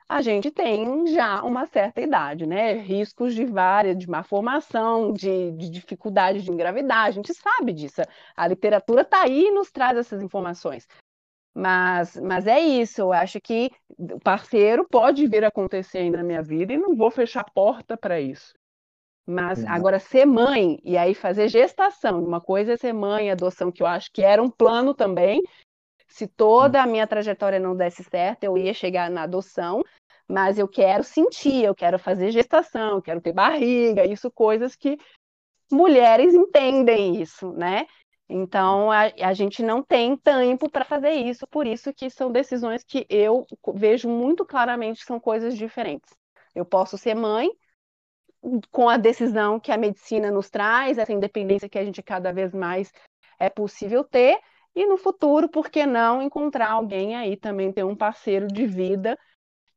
[0.09, 2.73] a gente tem já uma certa idade, né?
[2.73, 8.01] Riscos de várias, de má formação, de, de dificuldade de engravidar, a gente sabe disso.
[8.35, 10.87] A literatura está aí e nos traz essas informações.
[11.53, 16.23] Mas, mas é isso, eu acho que o parceiro pode vir a acontecer ainda na
[16.23, 18.53] minha vida e não vou fechar a porta para isso.
[19.27, 23.83] Mas agora ser mãe e aí fazer gestação, uma coisa é ser mãe, adoção, que
[23.83, 25.43] eu acho que era um plano também.
[26.07, 29.83] Se toda a minha trajetória não desse certo, eu ia chegar na adoção,
[30.29, 34.95] mas eu quero sentir, eu quero fazer gestação, eu quero ter barriga, isso coisas que
[35.71, 37.87] mulheres entendem isso, né?
[38.29, 42.83] Então a, a gente não tem tempo para fazer isso, por isso que são decisões
[42.83, 46.11] que eu vejo muito claramente que são coisas diferentes.
[46.53, 47.49] Eu posso ser mãe
[48.69, 52.53] com a decisão que a medicina nos traz, essa independência que a gente cada vez
[52.53, 52.91] mais
[53.39, 54.39] é possível ter,
[54.75, 59.17] e no futuro, por que não encontrar alguém aí também ter um parceiro de vida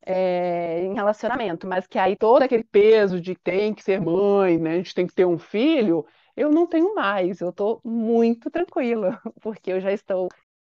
[0.05, 4.73] é, em relacionamento, mas que aí todo aquele peso de tem que ser mãe, né?
[4.75, 7.41] A gente tem que ter um filho, eu não tenho mais.
[7.41, 10.29] Eu estou muito tranquila, porque eu já estou,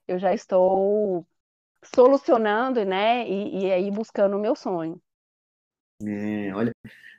[0.07, 1.25] eu já estou
[1.83, 3.27] solucionando, né?
[3.27, 5.01] E, e aí buscando o meu sonho.
[6.05, 6.73] É, olha,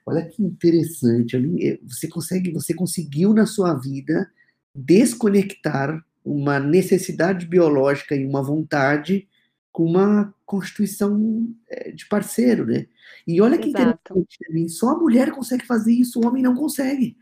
[0.05, 1.37] olha que interessante.
[1.85, 4.31] Você consegue, você conseguiu na sua vida
[4.75, 9.29] desconectar uma necessidade biológica e uma vontade
[9.75, 12.87] com uma constituição é, de parceiro, né?
[13.27, 14.21] E olha que Exato.
[14.21, 17.17] interessante, só a mulher consegue fazer isso, o homem não consegue.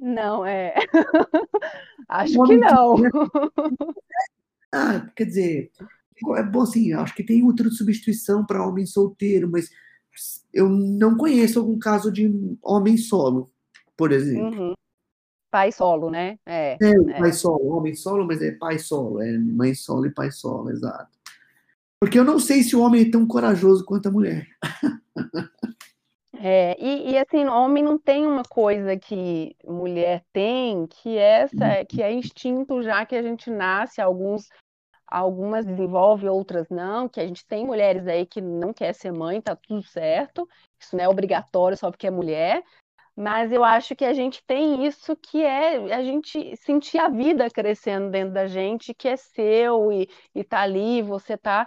[0.00, 0.74] Não, é.
[2.08, 2.96] Acho que não.
[4.70, 5.70] Ah, quer dizer,
[6.36, 9.70] é bom assim, acho que tem útero de substituição para homem solteiro, mas
[10.52, 12.30] eu não conheço algum caso de
[12.62, 13.50] homem solo,
[13.96, 14.60] por exemplo.
[14.60, 14.74] Uhum.
[15.50, 16.38] Pai solo, né?
[16.44, 20.10] É, é, é, pai solo, homem solo, mas é pai solo, é mãe solo e
[20.10, 21.16] pai solo, exato.
[22.00, 24.46] Porque eu não sei se o homem é tão corajoso quanto a mulher.
[26.40, 31.56] É, e, e, assim, homem não tem uma coisa que mulher tem, que é essa,
[31.56, 31.86] uhum.
[31.88, 34.48] que é instinto já que a gente nasce, alguns
[35.10, 39.40] algumas desenvolve, outras não, que a gente tem mulheres aí que não quer ser mãe,
[39.40, 40.46] tá tudo certo,
[40.78, 42.62] isso não é obrigatório só porque é mulher,
[43.18, 47.50] mas eu acho que a gente tem isso que é a gente sentir a vida
[47.50, 51.66] crescendo dentro da gente, que é seu e, e tá ali, você tá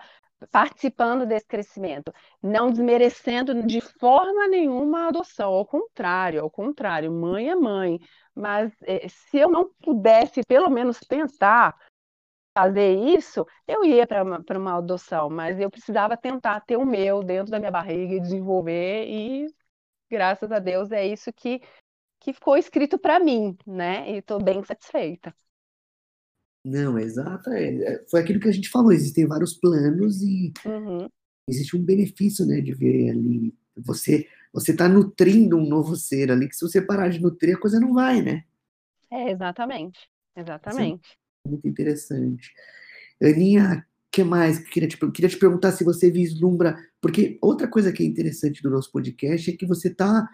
[0.49, 7.49] participando desse crescimento, não desmerecendo de forma nenhuma a adoção, ao contrário, ao contrário, mãe
[7.49, 7.99] é mãe,
[8.33, 11.75] mas eh, se eu não pudesse pelo menos tentar
[12.57, 17.21] fazer isso, eu ia para uma, uma adoção, mas eu precisava tentar ter o meu
[17.21, 19.47] dentro da minha barriga e desenvolver, e
[20.11, 21.61] graças a Deus é isso que,
[22.19, 24.11] que ficou escrito para mim, né?
[24.11, 25.33] E estou bem satisfeita.
[26.63, 27.49] Não, exato.
[27.49, 31.07] É, é, foi aquilo que a gente falou, existem vários planos e uhum.
[31.49, 33.55] existe um benefício, né, de ver ali.
[33.77, 37.59] Você você está nutrindo um novo ser ali, que se você parar de nutrir, a
[37.59, 38.43] coisa não vai, né?
[39.09, 40.09] É, exatamente.
[40.35, 41.17] Exatamente.
[41.45, 42.51] É muito interessante.
[43.21, 47.91] Aninha, que mais que queria te, queria te perguntar se você vislumbra, porque outra coisa
[47.93, 50.27] que é interessante do nosso podcast é que você está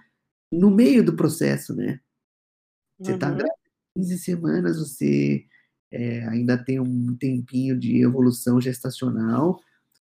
[0.51, 1.99] no meio do processo, né?
[2.99, 3.37] Você está uhum.
[3.95, 5.45] 15 semanas, você
[5.91, 9.59] é, ainda tem um tempinho de evolução gestacional.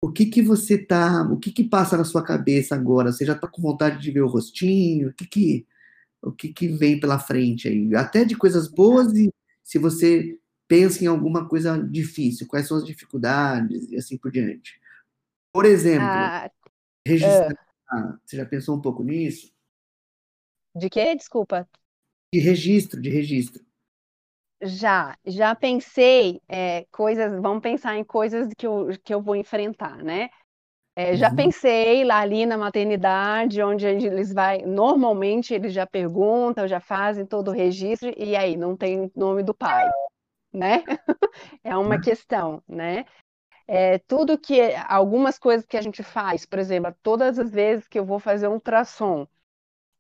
[0.01, 3.11] O que que você tá, o que que passa na sua cabeça agora?
[3.11, 5.09] Você já está com vontade de ver o rostinho?
[5.09, 5.67] O que que,
[6.21, 7.95] o que que vem pela frente aí?
[7.95, 10.39] Até de coisas boas e se você
[10.75, 14.81] pensa em alguma coisa difícil, quais são as dificuldades e assim por diante.
[15.53, 16.51] Por exemplo, ah,
[17.07, 17.53] registrar.
[17.93, 19.55] Uh, você já pensou um pouco nisso?
[20.75, 21.15] De quê?
[21.15, 21.69] Desculpa.
[22.35, 23.65] De registro, de registro.
[24.61, 30.03] Já, já pensei é, coisas, vamos pensar em coisas que eu, que eu vou enfrentar,
[30.03, 30.31] né?
[30.97, 31.37] É, já uhum.
[31.37, 37.49] pensei lá ali na maternidade, onde eles vai, normalmente eles já perguntam, já fazem todo
[37.49, 39.89] o registro, e aí não tem nome do pai,
[40.55, 40.85] né?
[41.65, 42.01] é uma uhum.
[42.01, 43.05] questão, né?
[43.67, 47.99] É, tudo que, algumas coisas que a gente faz, por exemplo, todas as vezes que
[47.99, 49.27] eu vou fazer um ultrassom,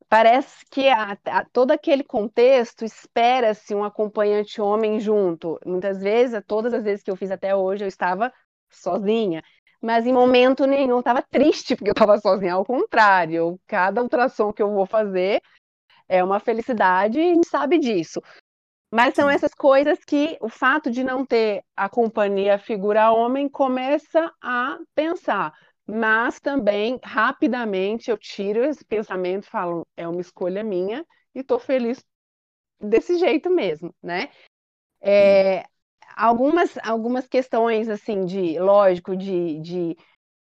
[0.08, 5.58] parece que a, a, todo aquele contexto espera-se um acompanhante homem junto.
[5.66, 8.32] Muitas vezes, todas as vezes que eu fiz até hoje, eu estava
[8.70, 9.42] sozinha.
[9.80, 12.54] Mas em momento nenhum eu estava triste porque eu estava sozinha.
[12.54, 15.42] Ao contrário, cada ultrassom que eu vou fazer
[16.08, 18.20] é uma felicidade e sabe disso.
[18.94, 23.48] Mas são essas coisas que o fato de não ter a companhia a figura homem
[23.48, 25.52] começa a pensar
[25.86, 31.04] mas também rapidamente eu tiro esse pensamento falo, é uma escolha minha
[31.34, 32.02] e estou feliz
[32.80, 34.30] desse jeito mesmo, né?
[35.00, 35.64] É,
[36.16, 39.96] algumas, algumas questões, assim, de, lógico, de, de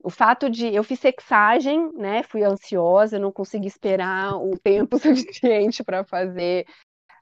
[0.03, 2.23] o fato de eu fiz sexagem, né?
[2.23, 6.67] Fui ansiosa, não consegui esperar o tempo suficiente para fazer,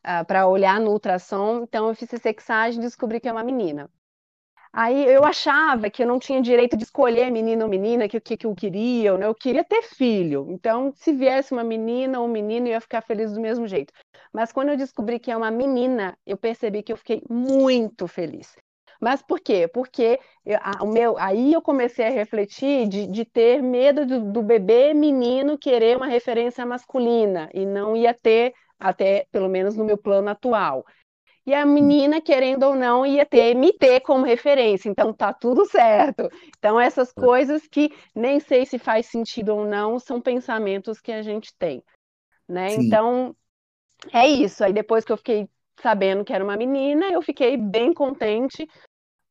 [0.07, 1.63] uh, para olhar no ultrassom.
[1.63, 3.91] Então, eu fiz sexagem e descobri que é uma menina.
[4.73, 8.21] Aí eu achava que eu não tinha direito de escolher menino ou menina, que o
[8.21, 9.27] que, que eu queria, né?
[9.27, 10.47] eu queria ter filho.
[10.49, 13.93] Então, se viesse uma menina ou um menino, eu ia ficar feliz do mesmo jeito.
[14.33, 18.57] Mas quando eu descobri que é uma menina, eu percebi que eu fiquei muito feliz.
[18.99, 19.69] Mas por quê?
[19.69, 24.33] Porque eu, a, o meu, aí eu comecei a refletir de, de ter medo do,
[24.33, 29.85] do bebê menino querer uma referência masculina e não ia ter, até pelo menos no
[29.85, 30.85] meu plano atual.
[31.45, 35.67] E a menina, querendo ou não, ia ter me ter como referência, então tá tudo
[35.67, 36.29] certo.
[36.57, 37.21] Então, essas é.
[37.21, 41.83] coisas que nem sei se faz sentido ou não, são pensamentos que a gente tem.
[42.49, 42.75] Né?
[42.75, 43.35] Então,
[44.13, 44.63] é isso.
[44.63, 45.49] Aí depois que eu fiquei
[45.81, 48.69] sabendo que era uma menina, eu fiquei bem contente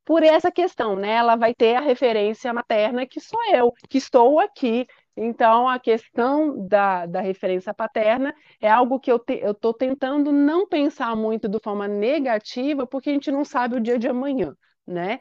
[0.03, 1.11] por essa questão, né?
[1.13, 4.85] Ela vai ter a referência materna que sou eu, que estou aqui
[5.15, 11.15] então, a questão da, da referência paterna é algo que eu estou tentando não pensar
[11.15, 14.55] muito de forma negativa, porque a gente não sabe o dia de amanhã,
[14.87, 15.19] né?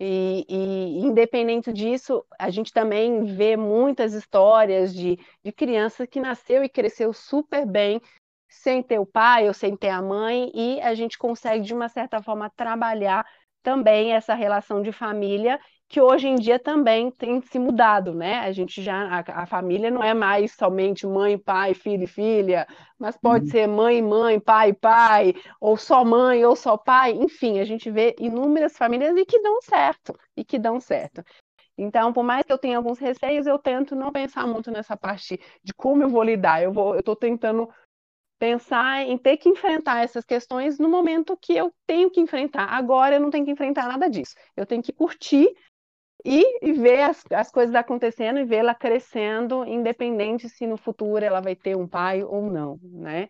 [0.00, 6.62] E, e, independente disso, a gente também vê muitas histórias de, de criança que nasceu
[6.62, 8.00] e cresceu super bem,
[8.48, 11.88] sem ter o pai ou sem ter a mãe, e a gente consegue, de uma
[11.88, 13.26] certa forma, trabalhar
[13.62, 18.40] também essa relação de família que hoje em dia também tem se mudado, né?
[18.40, 22.66] A gente já a, a família não é mais somente mãe, pai, filho e filha,
[22.98, 23.50] mas pode uhum.
[23.50, 28.14] ser mãe, mãe, pai, pai, ou só mãe, ou só pai, enfim, a gente vê
[28.18, 31.24] inúmeras famílias e que dão certo, e que dão certo.
[31.78, 35.40] Então, por mais que eu tenha alguns receios, eu tento não pensar muito nessa parte
[35.62, 36.60] de como eu vou lidar.
[36.60, 37.68] Eu vou, eu estou tentando
[38.38, 42.64] pensar em ter que enfrentar essas questões no momento que eu tenho que enfrentar.
[42.64, 44.34] Agora eu não tenho que enfrentar nada disso.
[44.56, 45.48] Eu tenho que curtir
[46.24, 51.40] e, e ver as, as coisas acontecendo e vê-la crescendo, independente se no futuro ela
[51.40, 53.28] vai ter um pai ou não, né?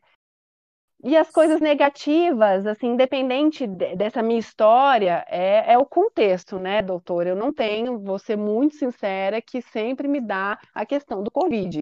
[1.03, 7.25] E as coisas negativas, assim, independente dessa minha história, é, é, o contexto, né, doutor?
[7.25, 11.81] Eu não tenho, vou ser muito sincera, que sempre me dá a questão do Covid.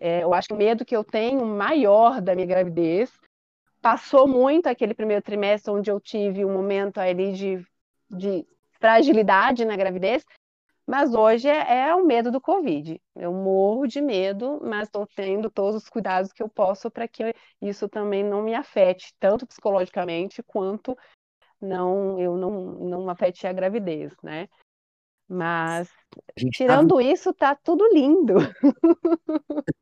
[0.00, 3.12] É, eu acho que o medo que eu tenho maior da minha gravidez
[3.80, 7.64] passou muito aquele primeiro trimestre onde eu tive um momento ali de,
[8.10, 8.44] de
[8.80, 10.24] fragilidade na gravidez,
[10.86, 13.00] mas hoje é, é o medo do Covid.
[13.14, 17.32] Eu morro de medo, mas estou tendo todos os cuidados que eu posso para que
[17.62, 20.96] isso também não me afete, tanto psicologicamente quanto
[21.60, 24.48] não eu não, não afete a gravidez, né?
[25.28, 25.88] Mas
[26.50, 27.02] tirando tá...
[27.02, 28.34] isso, tá tudo lindo.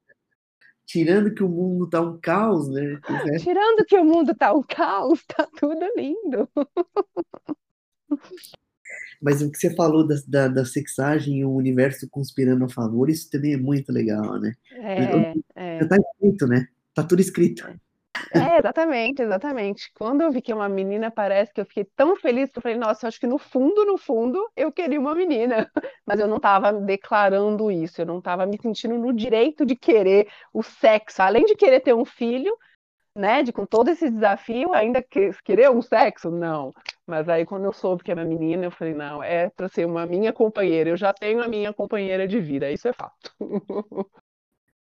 [0.84, 3.00] tirando que o mundo tá um caos, né?
[3.48, 6.46] Tirando que o mundo tá um caos, tá tudo lindo.
[9.20, 13.10] Mas o que você falou da, da, da sexagem e o universo conspirando a favor,
[13.10, 14.54] isso também é muito legal, né?
[14.72, 15.80] É, é.
[15.80, 16.68] Já tá escrito, né?
[16.94, 17.66] Tá tudo escrito.
[17.66, 17.76] É.
[18.32, 19.90] É, exatamente, exatamente.
[19.94, 22.76] Quando eu vi que uma menina, parece que eu fiquei tão feliz que eu falei,
[22.76, 25.70] nossa, eu acho que no fundo, no fundo, eu queria uma menina.
[26.06, 30.28] Mas eu não estava declarando isso, eu não estava me sentindo no direito de querer
[30.52, 31.22] o sexo.
[31.22, 32.54] Além de querer ter um filho,
[33.14, 36.30] né, de com todo esse desafio, ainda que, querer um sexo?
[36.30, 36.72] Não.
[37.08, 40.04] Mas aí quando eu soube que era menina, eu falei, não, é para ser uma
[40.04, 40.90] minha companheira.
[40.90, 43.32] Eu já tenho a minha companheira de vida, isso é fato.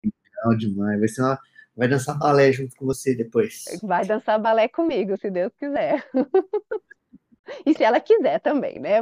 [0.04, 0.98] Legal demais.
[0.98, 1.40] Vai ser uma
[1.76, 3.64] Vai dançar balé junto com você depois.
[3.82, 6.04] Vai dançar balé comigo, se Deus quiser.
[7.64, 8.98] e se ela quiser também, né?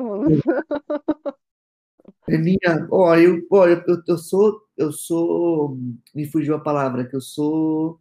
[2.28, 5.76] Aninha, ó, eu, ó, eu, eu sou, eu sou,
[6.14, 8.00] me fugiu a palavra, que eu sou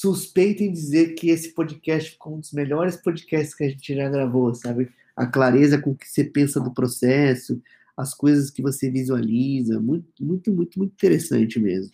[0.00, 4.08] suspeito em dizer que esse podcast ficou um dos melhores podcasts que a gente já
[4.08, 4.90] gravou, sabe?
[5.14, 7.60] A clareza com que você pensa do processo,
[7.94, 11.92] as coisas que você visualiza, muito, muito, muito, muito interessante mesmo.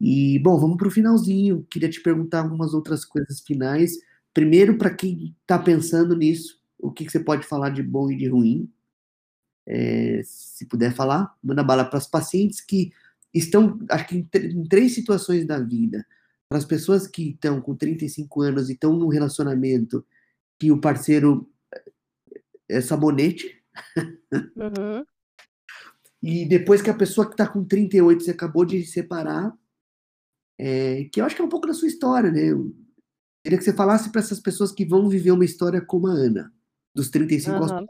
[0.00, 1.64] E, bom, vamos para o finalzinho.
[1.70, 3.92] Queria te perguntar algumas outras coisas finais.
[4.34, 8.16] Primeiro, para quem está pensando nisso, o que, que, você pode falar de bom e
[8.16, 8.68] de ruim?
[9.64, 12.90] É, se puder falar, manda bala para os pacientes que
[13.32, 16.04] estão, acho que em, em três situações da vida.
[16.52, 20.04] Para as pessoas que estão com 35 anos e estão num relacionamento
[20.58, 21.50] que o parceiro
[22.68, 23.64] é sabonete.
[24.54, 25.02] Uhum.
[26.22, 29.50] e depois que a pessoa que está com 38 você acabou de separar,
[30.58, 32.50] é, que eu acho que é um pouco da sua história, né?
[32.50, 32.76] Eu
[33.42, 36.52] queria que você falasse para essas pessoas que vão viver uma história como a Ana,
[36.94, 37.62] dos 35 uhum.
[37.62, 37.86] aos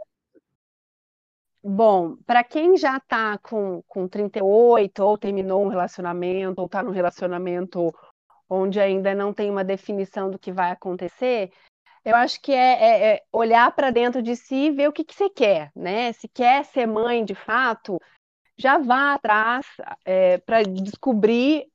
[1.65, 6.93] Bom, para quem já está com, com 38, ou terminou um relacionamento, ou está num
[6.93, 7.93] relacionamento
[8.53, 11.51] onde ainda não tem uma definição do que vai acontecer,
[12.05, 15.05] eu acho que é, é, é olhar para dentro de si e ver o que,
[15.05, 16.13] que você quer, né?
[16.13, 17.99] Se quer ser mãe de fato,
[18.59, 19.67] já vá atrás
[20.05, 21.67] é, para descobrir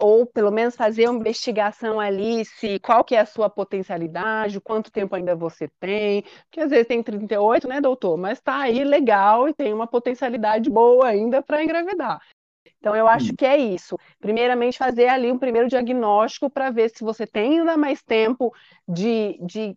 [0.00, 4.92] ou pelo menos fazer uma investigação ali se qual que é a sua potencialidade, quanto
[4.92, 9.48] tempo ainda você tem, porque às vezes tem 38, né, doutor, mas está aí legal
[9.48, 12.20] e tem uma potencialidade boa ainda para engravidar.
[12.78, 13.96] Então eu acho que é isso.
[14.20, 18.54] Primeiramente fazer ali um primeiro diagnóstico para ver se você tem ainda mais tempo
[18.86, 19.76] de, de,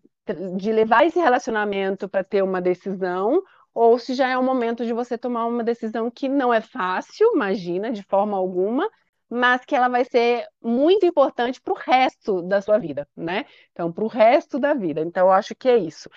[0.56, 3.42] de levar esse relacionamento para ter uma decisão
[3.74, 7.32] ou se já é o momento de você tomar uma decisão que não é fácil,
[7.34, 8.90] imagina, de forma alguma,
[9.30, 13.46] mas que ela vai ser muito importante para o resto da sua vida, né?
[13.72, 15.00] Então, para o resto da vida.
[15.02, 16.10] Então, eu acho que é isso.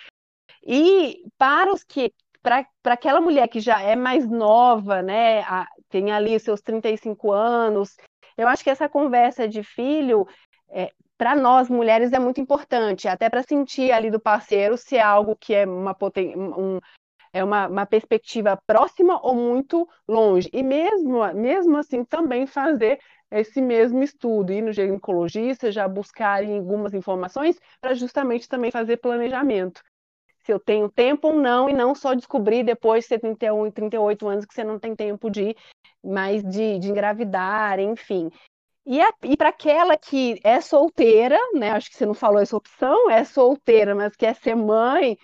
[0.67, 2.13] E para os que,
[2.43, 5.43] para aquela mulher que já é mais nova, né?
[5.43, 7.97] A, tem ali seus 35 anos,
[8.37, 10.27] eu acho que essa conversa de filho,
[10.69, 15.01] é, para nós mulheres é muito importante, até para sentir ali do parceiro se é
[15.01, 15.97] algo que é uma,
[16.37, 16.81] um,
[17.33, 20.51] é uma, uma perspectiva próxima ou muito longe.
[20.53, 22.99] E mesmo, mesmo assim, também fazer
[23.31, 29.81] esse mesmo estudo, ir no ginecologista, já buscar algumas informações para justamente também fazer planejamento.
[30.45, 34.29] Se eu tenho tempo ou não, e não só descobrir depois de 71 e 38
[34.29, 35.57] anos que você não tem tempo de
[36.03, 38.31] mais de, de engravidar, enfim.
[38.87, 41.71] E, e para aquela que é solteira, né?
[41.71, 45.17] Acho que você não falou essa opção, é solteira, mas quer ser mãe,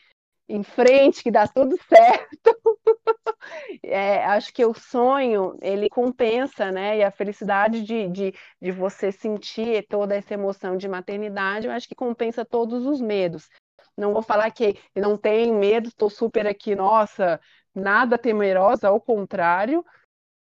[0.51, 2.51] em frente, que dá tudo certo.
[3.83, 6.99] É, acho que o sonho, ele compensa, né?
[6.99, 11.89] E a felicidade de, de, de você sentir toda essa emoção de maternidade, eu acho
[11.89, 13.49] que compensa todos os medos.
[13.97, 17.41] Não vou falar que não tenho medo, estou super aqui, nossa,
[17.74, 19.84] nada temerosa, ao contrário,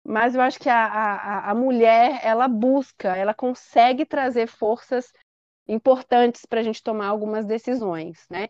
[0.04, 5.12] mas eu acho que a, a, a mulher, ela busca, ela consegue trazer forças
[5.68, 8.50] importantes para a gente tomar algumas decisões, né?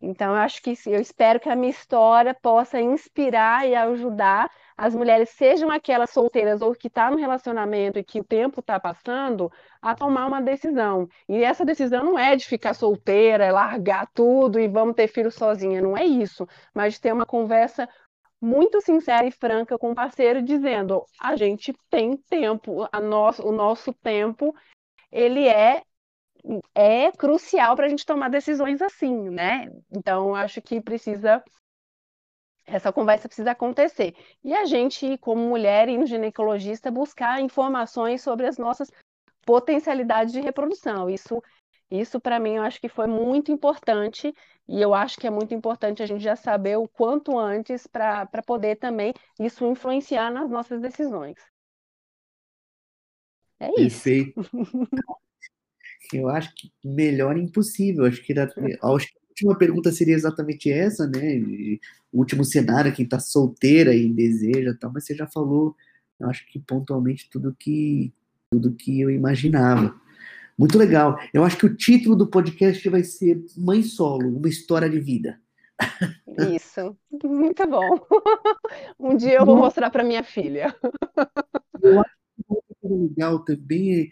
[0.00, 4.94] Então, eu acho que eu espero que a minha história possa inspirar e ajudar as
[4.94, 8.78] mulheres, sejam aquelas solteiras ou que estão tá no relacionamento e que o tempo está
[8.78, 9.50] passando,
[9.82, 11.08] a tomar uma decisão.
[11.28, 15.32] E essa decisão não é de ficar solteira, é largar tudo e vamos ter filho
[15.32, 17.88] sozinha, não é isso, mas de ter uma conversa
[18.40, 23.00] muito sincera e franca com o parceiro, dizendo: a gente tem tempo, a
[23.44, 24.54] o nosso tempo
[25.10, 25.82] ele é
[26.72, 29.68] é crucial para a gente tomar decisões assim, né?
[29.90, 31.42] Então, acho que precisa
[32.68, 34.14] essa conversa precisa acontecer.
[34.44, 38.90] E a gente, como mulher e no ginecologista, buscar informações sobre as nossas
[39.44, 41.08] potencialidades de reprodução.
[41.08, 41.42] Isso,
[41.90, 44.32] isso para mim, eu acho que foi muito importante
[44.68, 48.28] e eu acho que é muito importante a gente já saber o quanto antes para
[48.46, 51.36] poder também isso influenciar nas nossas decisões.
[53.58, 54.04] É isso.
[54.04, 54.40] Perfeito.
[56.12, 58.04] Eu acho que melhor impossível.
[58.04, 58.48] Acho que, acho
[59.12, 61.38] que última pergunta seria exatamente essa, né?
[62.12, 65.76] O último cenário, quem está solteira e deseja, tal, mas você já falou,
[66.18, 68.12] eu acho que pontualmente tudo que
[68.50, 69.94] tudo que eu imaginava.
[70.58, 71.18] Muito legal.
[71.32, 75.38] Eu acho que o título do podcast vai ser Mãe Solo, uma história de vida.
[76.56, 77.88] Isso, muito bom.
[78.98, 80.74] Um dia eu vou mostrar para minha filha.
[81.80, 82.10] Eu acho
[82.80, 84.10] que é legal também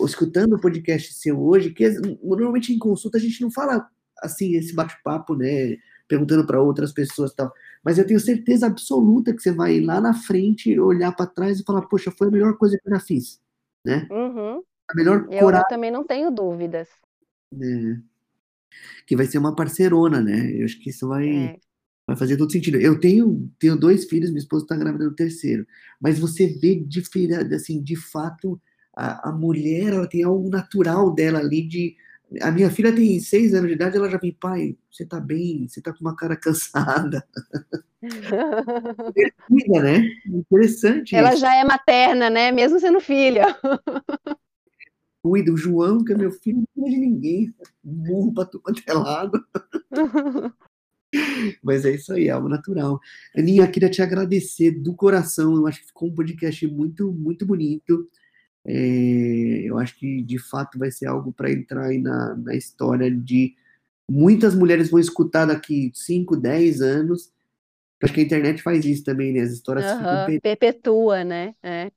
[0.00, 1.88] escutando o podcast seu hoje, que
[2.22, 3.88] normalmente em consulta a gente não fala
[4.22, 5.76] assim, esse bate-papo, né?
[6.08, 7.52] Perguntando para outras pessoas e tal.
[7.84, 11.64] Mas eu tenho certeza absoluta que você vai lá na frente, olhar para trás e
[11.64, 13.40] falar, poxa, foi a melhor coisa que eu já fiz,
[13.84, 14.06] né?
[14.10, 14.62] Uhum.
[14.88, 15.64] A melhor eu, coragem.
[15.64, 16.88] Eu também não tenho dúvidas.
[17.54, 17.96] É.
[19.06, 20.52] Que vai ser uma parcerona, né?
[20.52, 21.56] Eu acho que isso vai, é.
[22.06, 22.76] vai fazer todo sentido.
[22.76, 25.66] Eu tenho, tenho dois filhos, minha esposa está grávida do terceiro.
[26.00, 27.02] Mas você vê, de,
[27.54, 28.60] assim, de fato,
[28.96, 31.96] a, a mulher ela tem algo natural dela ali de.
[32.40, 35.68] A minha filha tem seis anos de idade, ela já vem, pai, você tá bem,
[35.68, 37.26] você tá com uma cara cansada.
[39.46, 40.08] Cuida, né?
[40.26, 41.14] Interessante.
[41.14, 41.40] Ela isso.
[41.40, 42.52] já é materna, né?
[42.52, 43.56] Mesmo sendo filha.
[45.22, 47.54] Cuida, o João, que é meu filho, não cuida de ninguém.
[47.82, 49.44] Burro pra tu quanto é lado.
[51.62, 53.00] Mas é isso aí, é algo natural.
[53.36, 55.54] Aninha, queria te agradecer do coração.
[55.54, 58.08] Eu acho que ficou um podcast muito, muito bonito.
[58.68, 63.08] É, eu acho que de fato vai ser algo para entrar aí na, na história
[63.08, 63.54] de
[64.10, 67.32] muitas mulheres vão escutar daqui 5, 10 anos.
[68.02, 69.40] Acho que a internet faz isso também, né?
[69.40, 71.54] As histórias uhum, ficam perpetua, né?
[71.62, 71.90] É.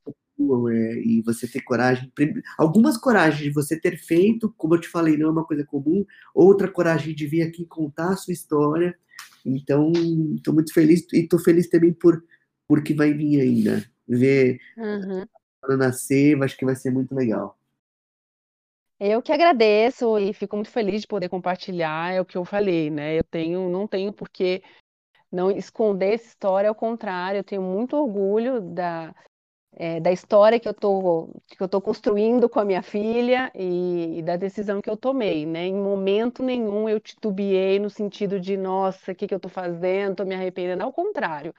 [0.72, 2.10] É, e você ter coragem,
[2.58, 6.06] algumas coragens de você ter feito, como eu te falei, não é uma coisa comum,
[6.34, 8.96] outra coragem de vir aqui contar a sua história.
[9.46, 9.92] Então,
[10.36, 12.24] estou muito feliz e estou feliz também por
[12.68, 15.26] porque vai vir ainda ver uhum
[15.62, 17.58] quando nascer, acho que vai ser muito legal.
[19.00, 22.90] Eu que agradeço e fico muito feliz de poder compartilhar, é o que eu falei,
[22.90, 23.18] né?
[23.18, 24.62] Eu tenho, não tenho por que
[25.32, 29.16] não esconder essa história, ao contrário, eu tenho muito orgulho da,
[29.74, 34.20] é, da história que eu tô, que eu tô construindo com a minha filha e,
[34.20, 35.66] e, da decisão que eu tomei, né?
[35.68, 40.12] Em momento nenhum eu titubeei no sentido de, nossa, o que, que eu estou fazendo,
[40.12, 41.54] estou me arrependendo, ao contrário.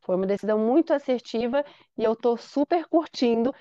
[0.00, 1.64] Foi uma decisão muito assertiva
[1.96, 3.54] e eu estou super curtindo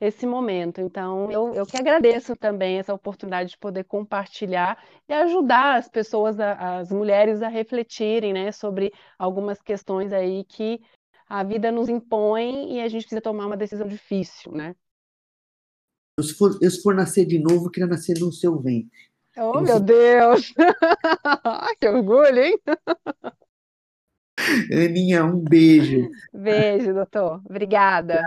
[0.00, 0.80] esse momento.
[0.80, 6.38] Então, eu, eu que agradeço também essa oportunidade de poder compartilhar e ajudar as pessoas,
[6.38, 10.80] a, as mulheres a refletirem né, sobre algumas questões aí que
[11.28, 14.74] a vida nos impõe e a gente precisa tomar uma decisão difícil, né?
[16.18, 19.08] Eu, se for, eu, se for nascer de novo, eu queria nascer no seu ventre.
[19.36, 20.52] Oh, meu Deus!
[21.78, 22.58] que orgulho, hein?
[24.72, 26.08] Aninha, um beijo.
[26.32, 27.40] Beijo, doutor.
[27.48, 28.22] Obrigada.